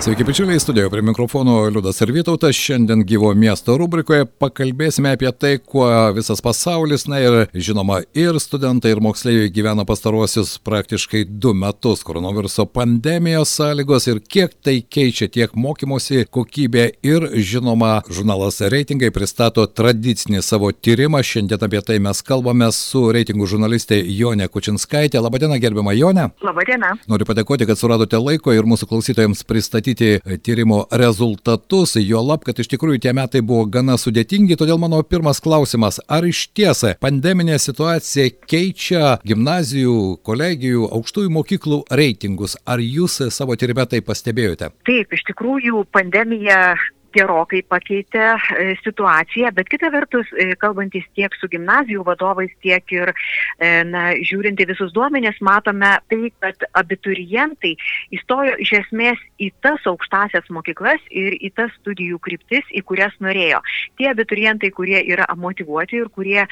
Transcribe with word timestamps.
Sveiki, 0.00 0.24
bičiuliai, 0.24 0.60
studijoje 0.60 0.90
prie 0.90 1.02
mikrofono 1.02 1.64
Liudas 1.68 2.00
ir 2.00 2.12
Vytautas. 2.12 2.54
Šiandien 2.56 3.00
gyvo 3.02 3.32
miesto 3.34 3.74
rubrikoje 3.74 4.28
pakalbėsime 4.38 5.10
apie 5.16 5.30
tai, 5.34 5.56
kuo 5.58 5.88
visas 6.14 6.38
pasaulis, 6.38 7.08
na 7.10 7.18
ir 7.18 7.38
žinoma, 7.50 8.04
ir 8.14 8.38
studentai, 8.38 8.92
ir 8.94 9.02
moksleiviai 9.02 9.50
gyvena 9.50 9.82
pastaruosius 9.88 10.52
praktiškai 10.62 11.24
du 11.26 11.50
metus 11.50 12.04
koronaviruso 12.06 12.68
pandemijos 12.70 13.56
sąlygos 13.58 14.06
ir 14.12 14.20
kiek 14.22 14.54
tai 14.62 14.76
keičia 14.86 15.26
tiek 15.34 15.56
mokymosi 15.58 16.28
kokybė 16.30 16.86
ir 17.02 17.26
žinoma, 17.34 18.04
žurnalas 18.06 18.62
Reitingai 18.70 19.10
pristato 19.10 19.66
tradicinį 19.66 20.44
savo 20.46 20.70
tyrimą. 20.70 21.24
Šiandien 21.26 21.66
apie 21.66 21.82
tai 21.82 21.98
mes 21.98 22.22
kalbame 22.22 22.70
su 22.70 23.02
reitingų 23.18 23.50
žurnalistė 23.50 23.98
Jonė 24.06 24.46
Kučinskaitė. 24.46 25.18
Labadiena, 25.26 25.58
gerbiama 25.58 25.98
Jonė. 25.98 26.30
Labadiena. 26.46 26.94
Noriu 27.10 27.26
padėkoti, 27.26 27.66
kad 27.66 27.82
suradote 27.82 28.22
laiko 28.22 28.54
ir 28.54 28.62
mūsų 28.62 28.92
klausytojams 28.94 29.42
pristatyti 29.42 29.87
pristatyti 29.94 30.38
tyrimo 30.42 30.84
rezultatus, 30.90 31.96
jo 31.96 32.20
lab, 32.22 32.44
kad 32.44 32.58
iš 32.58 32.68
tikrųjų 32.68 33.00
tie 33.00 33.12
metai 33.12 33.40
buvo 33.40 33.64
gana 33.66 33.96
sudėtingi, 33.98 34.56
todėl 34.56 34.78
mano 34.78 35.02
pirmas 35.02 35.40
klausimas, 35.40 36.00
ar 36.08 36.24
iš 36.24 36.48
tiesa 36.52 36.94
pandeminė 37.00 37.58
situacija 37.58 38.30
keičia 38.48 39.18
gimnazijų, 39.24 40.18
kolegijų, 40.22 40.88
aukštųjų 40.92 41.32
mokyklų 41.32 41.82
reitingus, 41.90 42.56
ar 42.66 42.80
jūs 42.80 43.20
savo 43.32 43.56
tyrime 43.56 43.86
tai 43.86 44.00
pastebėjote? 44.00 44.72
Taip, 44.84 45.12
iš 45.12 45.24
tikrųjų 45.30 45.86
pandemija 45.92 46.76
gerokai 47.14 47.62
pakeitė 47.68 48.24
e, 48.36 48.66
situaciją, 48.82 49.50
bet 49.56 49.68
kita 49.72 49.90
vertus, 49.94 50.28
e, 50.36 50.52
kalbantis 50.60 51.06
tiek 51.16 51.34
su 51.40 51.48
gimnazijų 51.50 52.04
vadovais, 52.06 52.52
tiek 52.64 52.84
ir 52.94 53.12
e, 53.12 53.70
na, 53.88 54.10
žiūrinti 54.28 54.66
visus 54.68 54.92
duomenės, 54.96 55.40
matome 55.44 55.94
tai, 56.10 56.30
kad 56.42 56.66
abiturientai 56.78 57.74
įstojo 58.16 58.56
iš 58.62 58.74
esmės 58.82 59.22
į 59.40 59.50
tas 59.64 59.84
aukštasias 59.88 60.48
mokyklas 60.54 61.02
ir 61.10 61.36
į 61.38 61.52
tas 61.56 61.72
studijų 61.80 62.20
kryptis, 62.24 62.66
į 62.74 62.84
kurias 62.88 63.14
norėjo. 63.24 63.62
Tie 63.98 64.10
abiturientai, 64.10 64.70
kurie 64.74 65.00
yra 65.00 65.28
motivuoti 65.38 66.02
ir 66.02 66.10
kurie 66.12 66.44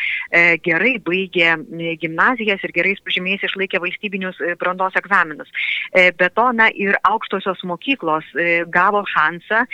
gerai 0.65 0.97
baigė 1.03 1.57
gimnazijas 2.01 2.63
ir 2.65 2.73
gerais 2.75 3.01
pažymiais 3.05 3.45
išlaikė 3.47 3.81
valstybinius 3.83 4.39
brandos 4.61 4.97
egzaminus. 4.99 5.51
Be 5.93 6.29
to, 6.35 6.47
na 6.57 6.69
ir 6.73 6.99
aukštosios 7.07 7.63
mokyklos 7.69 8.29
gavo 8.73 9.03
šansą 9.11 9.65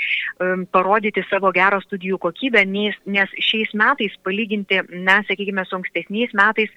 parodyti 0.72 1.22
savo 1.28 1.52
gerą 1.54 1.80
studijų 1.84 2.18
kokybę, 2.22 2.64
nes, 2.68 2.96
šiais 3.42 3.72
metais 3.78 4.14
palyginti, 4.24 4.80
na, 5.04 5.20
sakykime, 5.28 5.64
su 5.68 5.76
ankstesniais 5.78 6.32
metais 6.36 6.70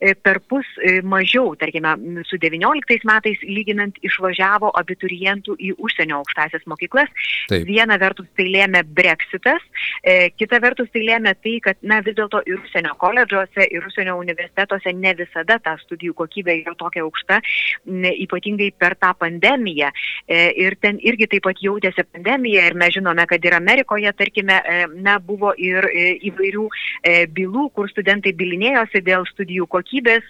e, 0.00 0.14
per 0.14 0.40
pus 0.48 0.68
e, 0.80 1.00
mažiau, 1.04 1.52
tarkime, 1.60 1.94
su 2.28 2.38
19 2.40 3.06
metais 3.08 3.42
lyginant 3.46 3.98
išvažiavo 4.04 4.72
abiturientų 4.80 5.56
į 5.60 5.74
užsienio 5.78 6.20
aukštasias 6.22 6.64
mokyklas. 6.70 7.10
Taip. 7.52 7.66
Viena 7.68 7.98
vertus 8.00 8.28
tai 8.38 8.48
lėmė 8.48 8.84
Brexitas, 8.96 9.62
e, 10.02 10.30
kita 10.36 10.60
vertus 10.64 10.90
tai 10.94 11.04
lėmė 11.06 11.34
tai, 11.42 11.56
kad, 11.64 11.80
na, 11.82 12.00
vis 12.04 12.16
dėlto 12.18 12.42
ir 12.48 12.60
užsienio 12.60 12.96
koledžuose, 13.00 13.68
ir 13.68 13.88
užsienio 13.88 14.16
universitetuose 14.20 14.94
ne 14.96 15.14
visada 15.18 15.58
ta 15.62 15.76
studijų 15.84 16.16
kokybė 16.22 16.58
yra 16.62 16.76
tokia 16.78 17.04
aukšta, 17.06 17.40
ypatingai 18.22 18.70
per 18.78 18.96
tą 19.00 19.12
pandemiją. 19.18 19.90
Ir 20.28 20.76
ten 20.82 20.98
irgi 21.02 21.28
taip 21.30 21.44
pat 21.46 21.60
jautėsi 21.62 22.04
pandemija 22.08 22.66
ir 22.68 22.76
mes 22.78 22.94
žinome, 22.94 23.24
kad 23.28 23.41
kad 23.42 23.50
ir 23.50 23.54
Amerikoje, 23.54 24.12
tarkime, 24.12 24.62
e, 24.64 24.86
na, 25.02 25.18
buvo 25.18 25.52
ir 25.58 25.84
e, 25.90 26.18
įvairių 26.28 26.66
e, 27.02 27.26
bylų, 27.26 27.70
kur 27.74 27.90
studentai 27.90 28.32
bilinėjosi 28.32 29.02
dėl 29.02 29.26
studijų 29.26 29.66
kokybės, 29.66 30.22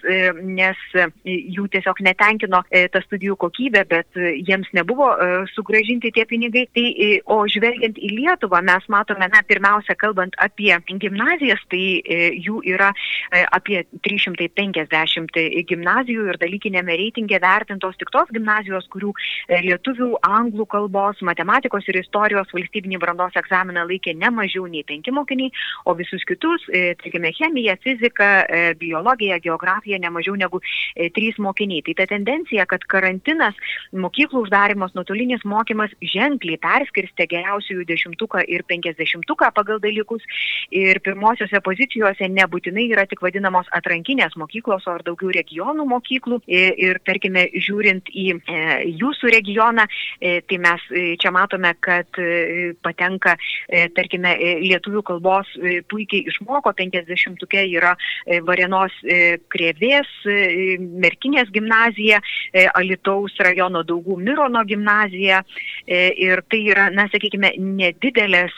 nes 0.43 0.77
jų 1.23 1.67
tiesiog 1.71 1.99
netenkino 2.01 2.61
ta 2.91 3.01
studijų 3.03 3.35
kokybė, 3.37 3.83
bet 3.89 4.17
jiems 4.17 4.69
nebuvo 4.73 5.11
sugražinti 5.53 6.11
tie 6.13 6.25
pinigai. 6.25 6.65
Tai, 6.73 6.85
o 7.29 7.43
žvelgiant 7.49 7.97
į 7.97 8.09
Lietuvą, 8.17 8.61
mes 8.65 8.85
matome, 8.91 9.27
na, 9.31 9.41
pirmiausia, 9.47 9.95
kalbant 9.99 10.35
apie 10.41 10.71
gimnazijas, 11.01 11.61
tai 11.71 12.01
jų 12.39 12.61
yra 12.73 12.91
apie 13.53 13.83
350 14.05 15.39
gimnazijų 15.69 16.27
ir 16.31 16.39
dalykinėme 16.41 16.97
reitingė 16.99 17.41
vertintos 17.43 17.97
tik 17.99 18.11
tos 18.13 18.31
gimnazijos, 18.33 18.87
kurių 18.93 19.13
lietuvių, 19.67 20.11
anglų 20.23 20.67
kalbos, 20.71 21.21
matematikos 21.25 21.87
ir 21.91 22.01
istorijos 22.03 22.53
valstybinį 22.55 23.02
brandos 23.03 23.35
egzaminą 23.39 23.85
laikė 23.89 24.15
ne 24.17 24.31
mažiau 24.33 24.67
nei 24.71 24.83
penki 24.87 25.13
mokiniai, 25.13 25.51
o 25.85 25.95
visus 25.99 26.23
kitus, 26.27 26.63
e, 26.71 26.93
tarkime, 26.99 27.33
chemiją, 27.35 27.75
fiziką, 27.83 28.29
e, 28.47 28.63
biologiją, 28.79 29.39
geografiją 29.43 29.99
ne 30.01 30.11
mažiau 30.13 30.35
negu 30.39 30.61
e, 30.95 31.09
trys 31.13 31.39
mokiniai. 31.43 31.83
Tai 31.87 31.97
ta 31.99 32.07
tendencija, 32.13 32.65
kad 32.69 32.85
karantinas, 32.89 33.57
mokyklų 33.93 34.45
uždarimas, 34.47 34.95
nuotolinis 34.97 35.43
mokymas 35.47 35.93
ženkliai 36.13 36.59
perskirstė 36.63 37.27
geriausiųjų 37.31 37.87
dešimtuką 37.89 38.45
ir 38.47 38.65
penkisdešimtuką 38.69 39.51
pagal 39.55 39.81
dalykus 39.83 40.23
ir 40.73 40.99
pirmosiose 41.03 41.59
pozicijose 41.63 42.29
nebūtinai 42.31 42.87
yra 42.91 43.05
tik 43.09 43.23
vadinamos 43.25 43.69
atrankinės 43.75 44.37
mokyklos, 44.39 44.87
o 44.87 44.95
ar 44.95 45.03
daugiau 45.05 45.33
regionų 45.35 45.87
mokyklų. 45.89 46.41
Ir, 46.47 46.73
ir 46.79 46.99
tarkime, 47.05 47.47
žiūrint 47.53 48.09
į 48.09 48.25
e, 48.35 48.61
jūsų 48.99 49.31
regioną, 49.33 49.85
e, 50.19 50.39
tai 50.47 50.59
mes 50.63 50.85
e, 50.91 51.05
čia 51.21 51.33
matome, 51.35 51.73
kad 51.83 52.21
e, 52.21 52.73
patenka, 52.93 53.35
e, 53.67 53.87
tarkime, 53.89 54.35
e, 54.37 54.53
lietuvių 54.63 55.03
kalbos 55.03 55.49
e, 55.57 55.81
puikiai 55.89 56.27
išmoko, 56.29 56.73
50-ukė 56.77 57.65
yra 57.73 57.93
Varienos 58.45 58.93
Krėvės, 59.51 60.09
Merkinės 60.79 61.49
gimnazija, 61.53 62.19
Alitaus 62.77 63.35
rajono 63.41 63.83
Daugų 63.87 64.17
Mirono 64.21 64.63
gimnazija 64.67 65.41
ir 65.87 66.41
tai 66.49 66.59
yra, 66.71 66.87
na, 66.93 67.05
sakykime, 67.11 67.53
nedidelės 67.57 68.55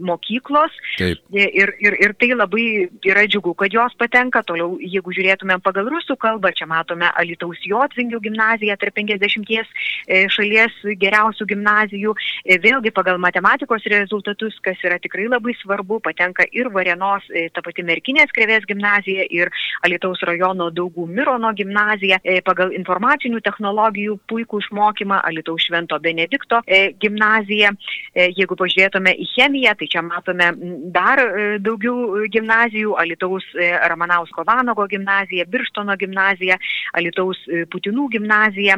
mokyklos 0.00 0.74
Taip. 0.98 1.22
ir, 1.34 1.74
ir, 1.82 1.96
ir 2.04 2.14
tai 2.20 2.30
labai 2.34 2.66
yra 3.08 3.24
džiugu, 3.26 3.54
kad 3.58 3.74
jos 3.74 3.96
patenka. 3.98 4.44
Toliau, 4.46 4.76
jeigu 4.80 5.14
žiūrėtumėm 5.16 5.62
pagal 5.64 5.90
rusų 5.92 6.16
kalbą, 6.22 6.52
čia 6.56 6.68
matome 6.70 7.10
Alitaus 7.10 7.62
Jotvingių 7.66 8.22
gimnaziją 8.28 8.78
tarp 8.80 8.98
50 9.00 10.30
šalies 10.32 10.78
geriausių 11.02 11.48
gimnazijų, 11.52 12.14
vėlgi 12.62 12.94
pagal 12.94 13.20
matematiką 13.22 13.61
matematikos 13.62 13.84
rezultatus, 13.84 14.58
kas 14.62 14.76
yra 14.84 14.98
tikrai 14.98 15.28
labai 15.28 15.54
svarbu, 15.62 16.00
patenka 16.02 16.44
ir 16.52 16.68
Varenos, 16.70 17.22
e, 17.30 17.48
ta 17.54 17.62
pati 17.62 17.82
Merkinės 17.82 18.32
krevės 18.34 18.64
gimnazija, 18.66 19.24
ir 19.30 19.50
Alitaus 19.84 20.20
rajono 20.22 20.70
Daugų 20.70 21.06
Mirono 21.06 21.52
gimnazija. 21.54 22.18
E, 22.24 22.40
pagal 22.42 22.72
informacinių 22.72 23.40
technologijų 23.40 24.18
puikų 24.28 24.60
išmokymą 24.62 25.22
Alitaus 25.22 25.62
Švento 25.66 25.98
Benedikto 26.00 26.62
e, 26.66 26.92
gimnazija. 26.98 27.72
Jeigu 28.14 28.56
pažiūrėtume 28.56 29.14
į 29.16 29.26
chemiją, 29.32 29.72
tai 29.78 29.86
čia 29.88 30.02
matome 30.04 30.50
dar 30.92 31.18
daugiau 31.64 32.26
gimnazijų. 32.28 32.96
Alitaus 33.00 33.44
Ramanausko 33.88 34.44
Vanago 34.44 34.86
gimnazija, 34.90 35.46
Birštono 35.48 35.96
gimnazija, 35.96 36.58
Alitaus 36.92 37.40
Putinų 37.72 38.08
gimnazija. 38.12 38.76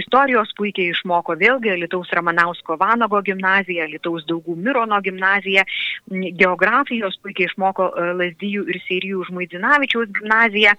Istorijos 0.00 0.54
puikiai 0.56 0.94
išmoko 0.94 1.36
vėlgi 1.36 1.74
Alitaus 1.74 2.08
Ramanausko 2.16 2.78
Vanago 2.80 3.20
gimnazija, 3.26 3.84
Alitaus 3.84 4.03
Daugų 4.28 4.56
Mirono 4.60 5.00
gimnazija, 5.04 5.64
geografijos 6.10 7.16
puikiai 7.22 7.48
išmoko 7.48 7.88
e, 7.90 8.06
Lasdyjų 8.20 8.66
ir 8.70 8.80
Sirijų 8.86 9.24
Žmuidzinavičiaus 9.30 10.12
gimnazija. 10.18 10.74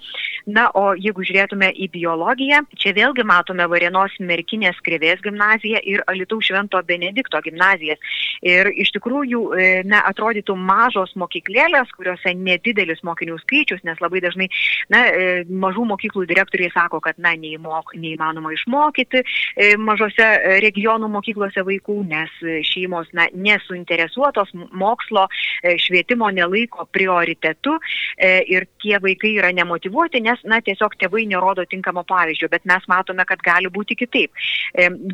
Na, 0.45 0.67
o 0.77 0.93
jeigu 0.93 1.23
žiūrėtume 1.25 1.71
į 1.73 1.89
biologiją, 1.95 2.61
čia 2.77 2.93
vėlgi 2.93 3.25
matome 3.25 3.65
Varienos 3.71 4.13
Merkinės 4.21 4.77
Krevės 4.85 5.23
gimnaziją 5.25 5.81
ir 5.81 6.03
Alitaus 6.11 6.45
Švento 6.45 6.81
Benedikto 6.85 7.41
gimnazijas. 7.41 7.97
Ir 8.45 8.69
iš 8.75 8.93
tikrųjų, 8.93 9.41
e, 9.57 9.69
na, 9.89 10.03
atrodytų 10.11 10.53
mažos 10.55 11.15
mokyklėlės, 11.17 11.89
kuriuose 11.97 12.35
nedidelis 12.37 13.01
mokinių 13.07 13.39
skaičius, 13.41 13.81
nes 13.87 14.01
labai 14.03 14.21
dažnai, 14.21 14.49
na, 14.93 15.05
e, 15.09 15.43
mažų 15.49 15.87
mokyklų 15.95 16.27
direktoriai 16.29 16.69
sako, 16.75 17.01
kad, 17.01 17.17
na, 17.17 17.33
neįmok, 17.33 17.95
neįmanoma 17.97 18.53
išmokyti 18.53 19.23
mažose 19.81 20.25
regionų 20.63 21.09
mokyklose 21.11 21.63
vaikų, 21.65 21.97
nes 22.09 22.31
šeimos 22.67 23.09
na, 23.15 23.27
nesuinteresuotos 23.33 24.53
mokslo 24.75 25.25
švietimo 25.63 26.29
nelaiko 26.33 26.87
prioritetu 26.93 27.77
ir 28.19 28.67
tie 28.81 28.99
vaikai 29.01 29.33
yra 29.39 29.51
nemotivuoti, 29.55 30.21
nes, 30.25 30.41
na, 30.47 30.61
tiesiog 30.65 30.95
tėvai 31.01 31.25
nerodo 31.29 31.65
tinkamo 31.69 32.05
pavyzdžio, 32.07 32.49
bet 32.51 32.65
mes 32.69 32.85
matome, 32.91 33.25
kad 33.27 33.41
gali 33.45 33.71
būti 33.73 33.97
kitaip. 33.99 34.45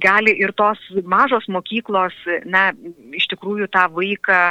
Gali 0.02 0.36
ir 0.42 0.54
tos 0.58 0.82
mažos 1.08 1.48
mokyklos, 1.52 2.16
na, 2.46 2.70
iš 3.16 3.28
tikrųjų 3.34 3.70
tą 3.74 3.88
vaiką 3.96 4.42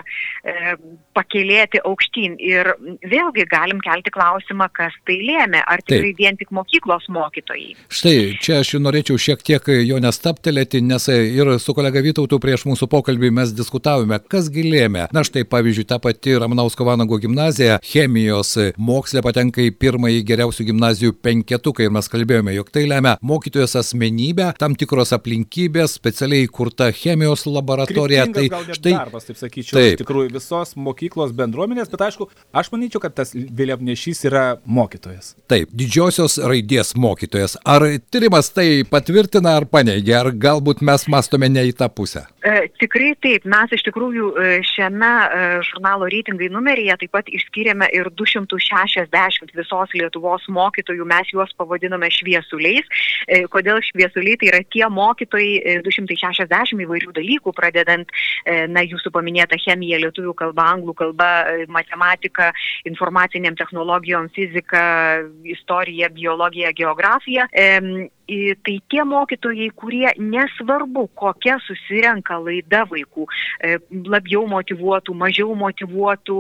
pakelėti 1.17 1.82
aukštyn. 1.87 2.37
Ir 2.41 2.73
vėlgi 3.11 3.46
galim 3.50 3.81
kelti 3.85 4.12
klausimą, 4.14 4.70
kas 4.76 4.94
tai 5.08 5.19
lėmė. 5.20 5.62
Ar 5.67 5.82
tikrai 5.85 6.12
Taip. 6.12 6.20
vien 6.20 6.38
tik 6.41 6.53
mokyklos 6.55 7.08
mokytojai? 7.12 7.75
Štai, 7.91 8.17
čia 8.43 8.61
aš 8.64 8.75
norėčiau 8.82 9.20
šiek 9.20 9.44
tiek 9.46 9.70
jo 9.87 10.00
nestaptelėti, 10.03 10.82
nes 10.85 11.08
ir 11.11 11.55
su 11.62 11.75
kolega 11.76 12.03
Vytautu 12.05 12.41
prieš 12.43 12.67
mūsų 12.70 12.88
pokalbį 12.91 13.32
mes 13.41 13.55
diskutavome, 13.57 14.21
kasgi 14.31 14.65
lėmė. 14.67 15.09
Na 15.17 15.25
štai, 15.27 15.47
pavyzdžiui, 15.49 15.87
ta 15.89 15.99
pati 16.03 16.37
Ramnausko 16.41 16.87
Vanago 16.87 17.19
gimnazija 17.21 17.79
chemijos 17.85 18.55
mokslė 18.81 19.23
patenka 19.25 19.63
į 19.65 19.73
pirmąjį 19.81 20.23
geriausių 20.29 20.67
gimnazijų 20.71 21.17
penketuką 21.25 21.87
ir 21.87 21.95
mes 21.95 22.11
kalbėjome, 22.13 22.55
jog 22.57 22.71
tai 22.75 22.87
lemia 22.91 23.17
mokytojos 23.25 23.77
asmenybę, 23.81 24.51
tam 24.61 24.77
tikros 24.79 25.15
aplinkybės, 25.17 25.97
specialiai 25.99 26.47
įkurta 26.49 26.91
chemijos 26.97 27.47
laboratorija. 27.49 28.27
Tai 28.35 28.47
štai 28.71 28.95
darbas, 28.95 29.29
taip 29.29 29.41
sakyčiau, 29.41 29.79
taip. 29.79 29.95
iš 29.95 30.03
tikrųjų 30.03 30.35
visos 30.37 30.75
mokyklos 30.79 31.35
bendruomenės, 31.37 31.91
bet 31.93 32.07
aišku, 32.09 32.29
aš 32.57 32.73
manyčiau, 32.75 33.03
kad 33.05 33.17
tas 33.21 33.33
vėliavnešys 33.35 34.25
yra 34.31 34.45
mokytojas. 34.65 35.35
Taip, 35.51 35.73
didžiosios 35.77 36.39
raidės 36.43 36.95
mokytojas. 36.99 37.57
Ar 37.65 37.87
tyrimas 38.13 38.53
tai 38.55 38.83
patvirtina 38.89 39.57
ar 39.61 39.69
paneigia, 39.71 40.21
ar 40.25 40.33
galbūt 40.35 40.85
mes 40.87 41.07
mastome 41.11 41.51
ne 41.53 41.67
į 41.71 41.77
tą 41.79 41.91
pusę? 41.93 42.27
E, 42.41 42.69
tikrai 42.81 43.13
taip, 43.25 43.44
mes 43.49 43.72
iš 43.75 43.84
tikrųjų 43.87 44.31
e, 44.32 44.50
šiame 44.67 45.08
e, 45.08 45.40
žurnalo 45.69 46.08
reitingai 46.11 46.50
numeryje 46.52 46.96
taip 47.02 47.12
pat 47.17 47.31
išskyrėme 47.31 47.88
ir 47.96 48.11
260 48.19 49.55
visos 49.56 49.94
Lietuvos 49.96 50.46
mokytojų, 50.52 51.06
mes 51.08 51.32
juos 51.34 51.52
pavadinome 51.58 52.11
šviesuliais. 52.14 52.87
E, 53.26 53.43
kodėl 53.52 53.81
šviesuliai? 53.90 54.38
Tai 54.40 54.50
yra 54.52 54.62
tie 54.72 54.84
mokytojai 54.90 55.81
260 55.87 56.46
e, 56.50 56.84
įvairių 56.87 57.14
dalykų, 57.17 57.55
pradedant, 57.56 58.11
na, 58.70 58.82
jūsų 58.87 59.12
paminėta 59.14 59.58
chemija, 59.61 59.99
lietuvių 60.00 60.32
kalba, 60.38 60.70
anglų 60.75 60.94
kalba, 60.99 61.31
matematika, 61.72 62.50
informaciniam 62.88 63.56
technologijom, 63.58 64.31
fizika, 64.34 64.82
istorija, 65.44 66.08
biologija, 66.14 66.72
geografija 66.76 67.49
tai 68.65 68.77
tie 68.91 69.05
mokytojai, 69.06 69.71
kurie 69.79 70.09
nesvarbu, 70.19 71.06
kokia 71.19 71.59
susirenka 71.65 72.38
laida 72.41 72.85
vaikų, 72.91 73.27
e, 73.65 73.77
labiau 74.11 74.47
motivuotų, 74.50 75.15
mažiau 75.15 75.55
motivuotų, 75.59 76.38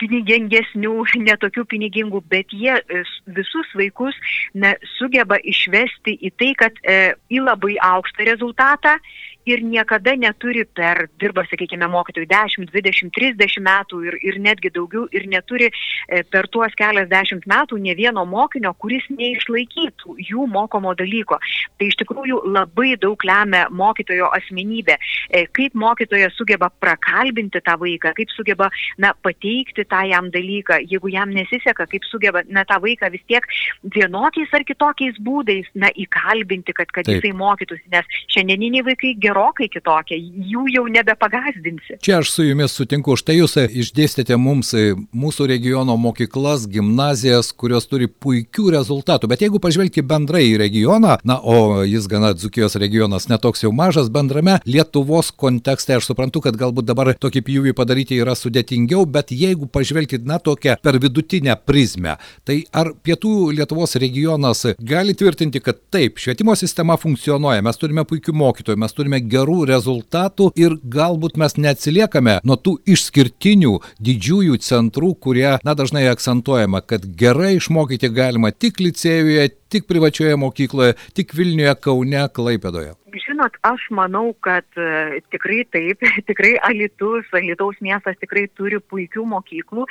pinigingesnių, 0.00 0.94
netokių 1.28 1.66
pinigingų, 1.74 2.22
bet 2.30 2.54
jie 2.54 2.76
e, 2.78 3.04
visus 3.36 3.70
vaikus 3.78 4.16
ne, 4.54 4.74
sugeba 4.96 5.38
išvesti 5.42 6.16
į 6.20 6.32
tai, 6.38 6.52
kad 6.58 6.80
e, 6.82 7.14
į 7.32 7.44
labai 7.44 7.76
aukštą 7.82 8.28
rezultatą 8.30 8.98
ir 9.46 9.62
niekada 9.62 10.14
neturi 10.16 10.64
per, 10.64 11.06
dirba, 11.20 11.44
sakykime, 11.50 11.86
mokytojų 11.92 12.28
10, 12.30 12.70
20, 12.72 13.12
30 13.14 13.60
metų 13.64 14.00
ir, 14.08 14.16
ir 14.24 14.38
netgi 14.40 14.72
daugiau 14.72 15.04
ir 15.12 15.26
neturi 15.28 15.68
e, 15.68 16.22
per 16.24 16.48
tuos 16.52 16.72
keliasdešimt 16.78 17.44
metų 17.50 17.78
ne 17.84 17.94
vieno 17.98 18.24
mokinio, 18.28 18.72
kuris 18.80 19.04
neišlaikytų 19.12 20.16
jų 20.30 20.46
mokomo 20.50 20.94
dalyko. 20.96 21.38
Tai 21.78 21.88
iš 21.90 21.98
tikrųjų 22.00 22.40
labai 22.54 22.94
daug 23.00 23.20
lemia 23.24 23.66
mokytojo 23.70 24.30
asmenybė, 24.38 24.96
e, 25.28 25.44
kaip 25.52 25.76
mokytojas 25.76 26.36
sugeba 26.38 26.70
prakalbinti 26.80 27.60
tą 27.64 27.76
vaiką, 27.80 28.14
kaip 28.16 28.32
sugeba 28.32 28.70
na, 28.98 29.12
pateikti 29.24 29.84
tą 29.84 30.04
jam 30.08 30.32
dalyką, 30.32 30.80
jeigu 30.88 31.12
jam 31.12 31.34
nesiseka, 31.36 31.88
kaip 31.90 32.08
sugeba 32.08 32.44
na, 32.48 32.64
tą 32.64 32.80
vaiką 32.80 33.12
vis 33.12 33.24
tiek 33.28 33.44
vienokiais 33.84 34.56
ar 34.56 34.64
kitokiais 34.64 35.20
būdais 35.20 35.68
na, 35.76 35.92
įkalbinti, 35.92 36.72
kad, 36.72 36.88
kad 36.94 37.04
Taip. 37.04 37.20
jisai 37.20 37.36
mokytųsi, 37.36 37.84
nes 37.92 38.20
šiandieniniai 38.32 38.88
vaikai 38.88 39.14
gerai 39.20 39.33
gerokai 39.34 39.68
kitokia, 39.72 40.16
jų 40.18 40.64
jau 40.72 40.84
nebepagazdinsi. 40.90 41.98
Čia 42.04 42.20
aš 42.20 42.30
su 42.32 42.46
jumis 42.46 42.74
sutinku, 42.74 43.16
štai 43.18 43.38
jūs 43.40 43.56
išdėstėte 43.64 44.36
mums 44.40 44.72
e, 44.78 44.94
mūsų 44.94 45.48
regiono 45.50 45.96
mokyklas, 46.00 46.68
gimnazijas, 46.70 47.52
kurios 47.52 47.88
turi 47.90 48.06
puikių 48.08 48.70
rezultatų, 48.76 49.30
bet 49.30 49.44
jeigu 49.44 49.60
pažvelgti 49.62 50.04
bendrai 50.06 50.44
į 50.52 50.58
regioną, 50.62 51.18
na, 51.26 51.38
o 51.40 51.82
jis 51.86 52.06
gana 52.10 52.32
Dzukijos 52.34 52.78
regionas 52.80 53.28
netoks 53.30 53.64
jau 53.64 53.72
mažas 53.74 54.10
bendrame, 54.14 54.60
Lietuvos 54.68 55.32
kontekste 55.34 55.96
aš 55.98 56.08
suprantu, 56.10 56.44
kad 56.44 56.58
galbūt 56.58 56.86
dabar 56.88 57.12
tokį 57.18 57.44
pjūvį 57.48 57.74
padaryti 57.76 58.20
yra 58.22 58.36
sudėtingiau, 58.38 59.04
bet 59.10 59.34
jeigu 59.34 59.68
pažvelgit, 59.70 60.26
na, 60.28 60.38
tokią 60.42 60.78
per 60.84 60.98
vidutinę 61.02 61.56
prizmę, 61.66 62.16
tai 62.46 62.62
ar 62.74 62.92
pietų 63.04 63.50
Lietuvos 63.58 63.96
regionas 64.00 64.64
gali 64.78 65.16
tvirtinti, 65.18 65.62
kad 65.64 65.80
taip, 65.94 66.20
švietimo 66.22 66.54
sistema 66.58 66.98
funkcionuoja, 67.00 67.64
mes 67.64 67.80
turime 67.80 68.04
puikių 68.08 68.34
mokytojų, 68.36 68.80
mes 68.84 68.96
turime 68.96 69.23
gerų 69.30 69.64
rezultatų 69.70 70.50
ir 70.60 70.76
galbūt 70.82 71.38
mes 71.40 71.56
neatsiliekame 71.58 72.38
nuo 72.44 72.56
tų 72.60 72.76
išskirtinių 72.94 73.76
didžiųjų 74.04 74.58
centrų, 74.64 75.14
kurie, 75.26 75.50
na, 75.64 75.76
dažnai 75.78 76.06
akcentuojama, 76.12 76.82
kad 76.84 77.06
gerai 77.18 77.56
išmokyti 77.58 78.12
galima 78.14 78.52
tik 78.52 78.82
licėjuje, 78.84 79.48
tik 79.74 79.88
privačioje 79.90 80.36
mokykloje, 80.40 80.98
tik 81.16 81.34
Vilniuje, 81.34 81.74
Kaune, 81.82 82.28
Klaipėdoje. 82.34 82.94
Žinot, 83.14 83.56
aš 83.62 83.86
manau, 83.94 84.32
kad 84.42 84.66
e, 84.80 85.20
tikrai 85.30 85.62
taip, 85.70 86.02
tikrai 86.28 86.54
Alitus, 86.66 87.28
Alitaus 87.36 87.78
miestas 87.84 88.18
tikrai 88.20 88.46
turi 88.58 88.80
puikių 88.82 89.26
mokyklų 89.30 89.86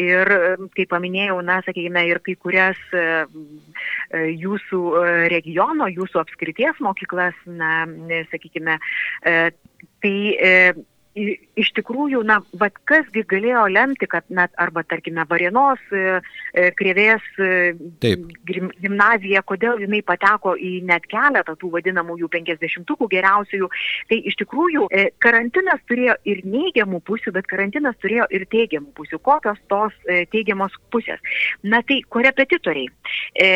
ir, 0.00 0.32
e, 0.32 0.70
kaip 0.76 0.92
paminėjau, 0.92 1.40
na, 1.44 1.60
sakykime, 1.66 2.06
ir 2.08 2.22
kai 2.24 2.36
kurias 2.40 2.80
e, 2.96 3.04
jūsų 4.42 4.82
regiono, 5.32 5.90
jūsų 5.92 6.22
apskrities 6.22 6.80
mokyklas, 6.84 7.36
na, 7.46 7.84
sakykime, 8.32 8.78
tai 9.22 10.16
iš 11.58 11.72
tikrųjų, 11.76 12.22
na, 12.26 12.38
vad 12.58 12.76
kasgi 12.88 13.24
galėjo 13.28 13.66
lemti, 13.72 14.08
kad 14.10 14.24
net 14.32 14.52
arba, 14.60 14.82
tarkime, 14.88 15.24
Varienos 15.28 15.80
e, 15.92 16.20
e, 16.54 16.70
krėvės 16.78 17.24
e, 17.36 17.50
Taip. 18.02 18.24
gimnazija, 18.82 19.42
kodėl 19.46 19.82
jinai 19.82 20.02
pateko 20.06 20.54
į 20.56 20.72
net 20.88 21.06
keletą 21.12 21.54
tų 21.60 21.72
vadinamųjų 21.76 22.30
penkisdešimtukų 22.32 23.08
geriausiųjų, 23.12 23.68
tai 24.10 24.18
iš 24.30 24.38
tikrųjų 24.40 24.88
karantinas 25.22 25.82
turėjo 25.90 26.16
ir 26.28 26.42
neigiamų 26.48 27.02
pusių, 27.06 27.34
bet 27.36 27.48
karantinas 27.50 27.98
turėjo 28.02 28.26
ir 28.32 28.46
teigiamų 28.52 28.92
pusių. 28.96 29.20
Kokios 29.22 29.60
tos 29.70 29.94
teigiamos 30.32 30.74
pusės? 30.92 31.20
Na 31.62 31.82
tai 31.86 32.00
korepetitoriai. 32.08 32.88
E, 33.36 33.50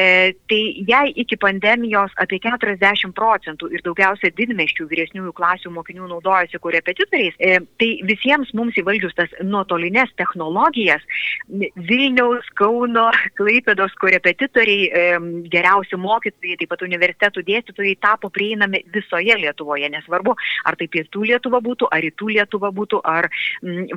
tai 0.50 0.60
jei 0.88 1.14
iki 1.24 1.38
pandemijos 1.40 2.14
apie 2.20 2.40
40 2.44 3.14
procentų 3.16 3.70
ir 3.72 3.84
daugiausia 3.86 4.30
didmeščių 4.36 4.88
vyresniųjų 4.90 5.34
klasių 5.36 5.72
mokinių 5.74 6.10
naudojasi 6.12 6.60
korepetitoriais, 6.62 7.36
E, 7.46 7.60
tai 7.78 7.85
visiems 8.06 8.52
mums 8.56 8.76
įvaldžius 8.80 9.16
tas 9.18 9.32
nuotolinės 9.44 10.12
technologijas, 10.20 11.04
Vilniaus, 11.48 12.46
Kauno, 12.58 13.08
Klaipėdos 13.38 13.94
korepetitoriai, 14.00 14.86
e, 14.86 15.04
geriausi 15.52 15.98
mokytojai, 16.00 16.56
taip 16.60 16.72
pat 16.72 16.84
universitetų 16.86 17.44
dėstytojai 17.46 17.96
tapo 18.02 18.30
prieinami 18.32 18.82
visoje 18.94 19.36
Lietuvoje, 19.40 19.90
nesvarbu, 19.92 20.34
ar 20.66 20.78
tai 20.78 20.88
pietų 20.92 21.26
Lietuva 21.30 21.60
būtų, 21.64 21.90
ar 21.92 22.02
rytų 22.04 22.32
Lietuva 22.34 22.72
būtų, 22.74 23.00
ar 23.04 23.30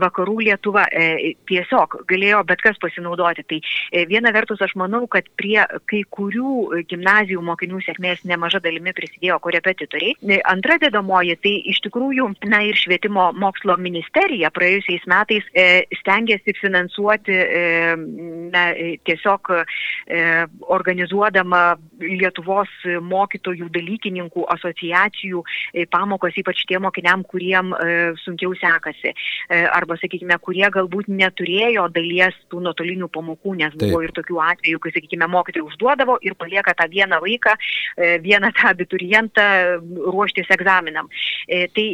vakarų 0.04 0.38
Lietuva, 0.50 0.86
e, 0.92 1.34
tiesiog 1.50 2.02
galėjo 2.10 2.44
bet 2.48 2.62
kas 2.66 2.78
pasinaudoti. 2.82 3.46
Tai 3.50 3.60
viena 4.10 4.34
vertus 4.36 4.62
aš 4.62 4.76
manau, 4.80 5.06
kad 5.08 5.28
prie 5.40 5.60
kai 5.90 6.04
kurių 6.16 6.84
gimnazijų 6.90 7.42
mokinių 7.46 7.82
sėkmės 7.86 8.24
nemaža 8.30 8.62
dalimi 8.64 8.94
prisidėjo 8.96 9.40
korepetitoriai. 9.44 10.16
Antra 10.50 10.78
dedamoji, 10.82 11.38
tai 11.44 11.56
iš 11.72 11.82
tikrųjų, 11.88 12.30
na 12.50 12.62
ir 12.68 12.78
švietimo 12.80 13.30
mokslo 13.40 13.79
ministerija 13.82 14.52
praėjusiais 14.54 15.06
metais 15.10 15.46
e, 15.54 15.86
stengiasi 16.02 16.54
finansuoti 16.60 17.36
e, 17.36 17.64
na, 18.54 18.64
tiesiog 19.08 19.52
e, 19.56 19.64
organizuodama 20.76 21.64
Lietuvos 22.00 22.72
mokytojų 23.04 23.68
dalykininkų 23.76 24.46
asociacijų 24.56 25.42
pamokas, 25.92 26.38
ypač 26.40 26.62
tiem 26.70 26.86
mokiniam, 26.88 27.26
kuriem 27.28 27.74
sunkiau 28.24 28.54
sekasi. 28.58 29.12
Arba, 29.50 29.98
sakykime, 30.00 30.38
kurie 30.42 30.64
galbūt 30.72 31.10
neturėjo 31.12 31.90
dalies 31.92 32.38
tų 32.52 32.62
nuotolinių 32.64 33.10
pamokų, 33.12 33.58
nes 33.60 33.76
Taip. 33.76 33.84
buvo 33.84 34.02
ir 34.06 34.14
tokių 34.16 34.40
atvejų, 34.46 34.80
kai, 34.86 34.94
sakykime, 34.96 35.28
mokytojai 35.32 35.66
užduodavo 35.68 36.18
ir 36.26 36.38
palieka 36.40 36.74
tą 36.80 36.88
vieną 36.92 37.20
vaiką, 37.26 37.58
vieną 38.24 38.54
tą 38.56 38.72
abiturientą 38.72 39.48
ruoštis 40.08 40.50
egzaminam. 40.56 41.12
Tai 41.50 41.88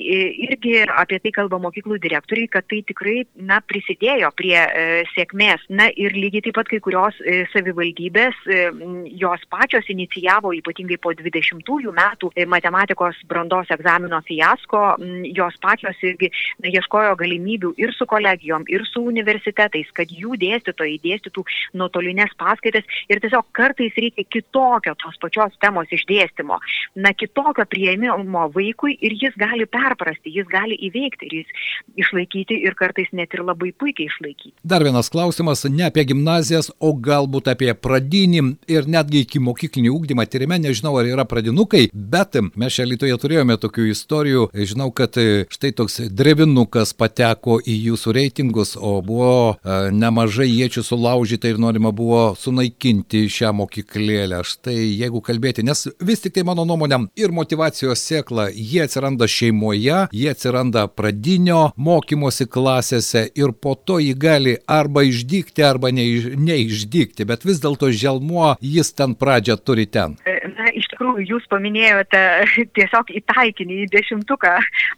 irgi 0.45 0.77
apie 0.85 1.19
tai 1.23 1.33
kalba 1.35 1.59
mokyklų 1.75 1.99
direktoriai, 1.99 2.47
kad 2.47 2.65
tai 2.69 2.81
tikrai, 2.87 3.25
na, 3.35 3.59
prisidėjo 3.61 4.31
prie 4.35 4.55
e, 4.55 5.03
sėkmės. 5.13 5.61
Na 5.69 5.89
ir 5.91 6.13
lygiai 6.15 6.43
taip 6.45 6.55
pat 6.55 6.69
kai 6.69 6.79
kurios 6.79 7.15
e, 7.21 7.45
savivaldybės, 7.51 8.35
e, 8.47 8.71
jos 9.19 9.41
pačios 9.49 9.85
inicijavo 9.89 10.53
ypatingai 10.55 10.97
po 10.97 11.13
20 11.13 11.91
metų 11.91 12.31
matematikos 12.47 13.15
brandos 13.27 13.67
egzamino 13.71 14.21
fiasko, 14.25 14.97
jos 15.35 15.55
pačios 15.61 15.95
irgi 16.01 16.31
na, 16.59 16.69
ieškojo 16.69 17.15
galimybių 17.19 17.73
ir 17.77 17.93
su 17.93 18.05
kolegijom, 18.05 18.65
ir 18.67 18.85
su 18.87 19.03
universitetais, 19.03 19.87
kad 19.93 20.07
jų 20.09 20.37
dėstytojai 20.39 20.99
dėstytų 21.03 21.43
nuotolinės 21.75 22.35
paskaitas. 22.37 22.85
Ir 23.09 23.19
tiesiog 23.23 23.47
kartais 23.55 23.95
reikia 23.97 24.25
kitokio 24.29 24.95
tos 25.01 25.17
pačios 25.21 25.55
temos 25.59 25.91
išdėstymo, 25.91 26.59
na, 26.95 27.13
kitokio 27.13 27.65
prieimimo 27.67 28.47
vaikui 28.55 28.97
ir 29.01 29.17
jis 29.19 29.35
gali 29.39 29.67
perprasti, 29.67 30.33
jis 30.33 30.47
gali 30.49 30.77
įveikti 30.87 31.27
ir 31.29 31.39
jis 31.41 31.64
išlaikyti 31.95 32.57
ir 32.65 32.75
kartais 32.77 33.11
net 33.15 33.33
ir 33.35 33.43
labai 33.45 33.71
puikiai 33.71 34.09
išlaikyti. 34.09 34.55
Dar 34.63 34.83
vienas 34.83 35.09
klausimas, 35.13 35.63
ne 35.69 35.87
apie 35.87 36.05
gimnazijas, 36.09 36.71
o 36.79 36.91
galbūt 36.93 37.49
apie 37.51 37.71
pradinį 37.73 38.43
ir 38.71 38.89
netgi 38.91 39.23
iki 39.25 39.41
mokyklinį 39.43 39.91
ūkdymą 39.93 40.25
tyrime, 40.29 40.59
nežinau 40.61 40.95
ar 40.99 41.09
yra 41.09 41.25
pradinukai, 41.29 41.87
bet 41.93 42.37
mes 42.55 42.75
čia 42.75 42.87
Lietuvoje 42.89 43.17
turėjome 43.21 43.57
tokių 43.61 43.87
istorijų, 43.93 44.47
žinau, 44.53 44.89
kad 44.95 45.17
štai 45.51 45.71
toks 45.77 45.99
drevinukas 46.11 46.93
pateko 46.97 47.57
į 47.63 47.77
jūsų 47.89 48.15
reitingus, 48.17 48.75
o 48.75 48.97
buvo 49.05 49.55
e, 49.55 49.77
nemažai 49.95 50.47
iečių 50.51 50.83
sulaužyta 50.85 51.49
ir 51.51 51.61
norima 51.61 51.93
buvo 51.95 52.35
sunaikinti 52.39 53.25
šią 53.31 53.53
mokyklėlę. 53.61 54.41
Štai 54.45 54.75
jeigu 54.75 55.21
kalbėti, 55.25 55.65
nes 55.65 55.87
vis 56.03 56.23
tik 56.23 56.35
tai 56.35 56.45
mano 56.47 56.65
nuomonė 56.67 57.05
ir 57.19 57.33
motivacijos 57.35 58.03
sėkla, 58.03 58.49
jie 58.51 58.83
atsiranda 58.85 59.27
šeimoje, 59.31 60.05
jie 60.15 60.29
atsiranda 60.31 60.85
pradinio 60.91 61.54
mokymosi 61.75 62.47
klasėse 62.51 63.25
ir 63.37 63.53
po 63.61 63.75
to 63.75 63.99
jį 64.03 64.13
gali 64.19 64.55
arba 64.67 65.05
išdykti, 65.07 65.65
arba 65.65 65.91
neiš, 65.95 66.31
neišdykti, 66.37 67.27
bet 67.29 67.45
vis 67.47 67.61
dėlto 67.63 67.91
želmuo 67.91 68.55
jis 68.61 68.93
ten 68.97 69.15
pradžią 69.19 69.57
turi 69.63 69.87
ten. 69.87 70.17
Na, 70.55 70.69
iš 70.71 70.84
tikrųjų, 70.95 71.25
jūs 71.27 71.45
paminėjote 71.51 72.21
tiesiog 72.77 73.11
į 73.11 73.21
taikinį, 73.29 73.81
į 73.83 73.89
dešimtuką, 73.93 74.53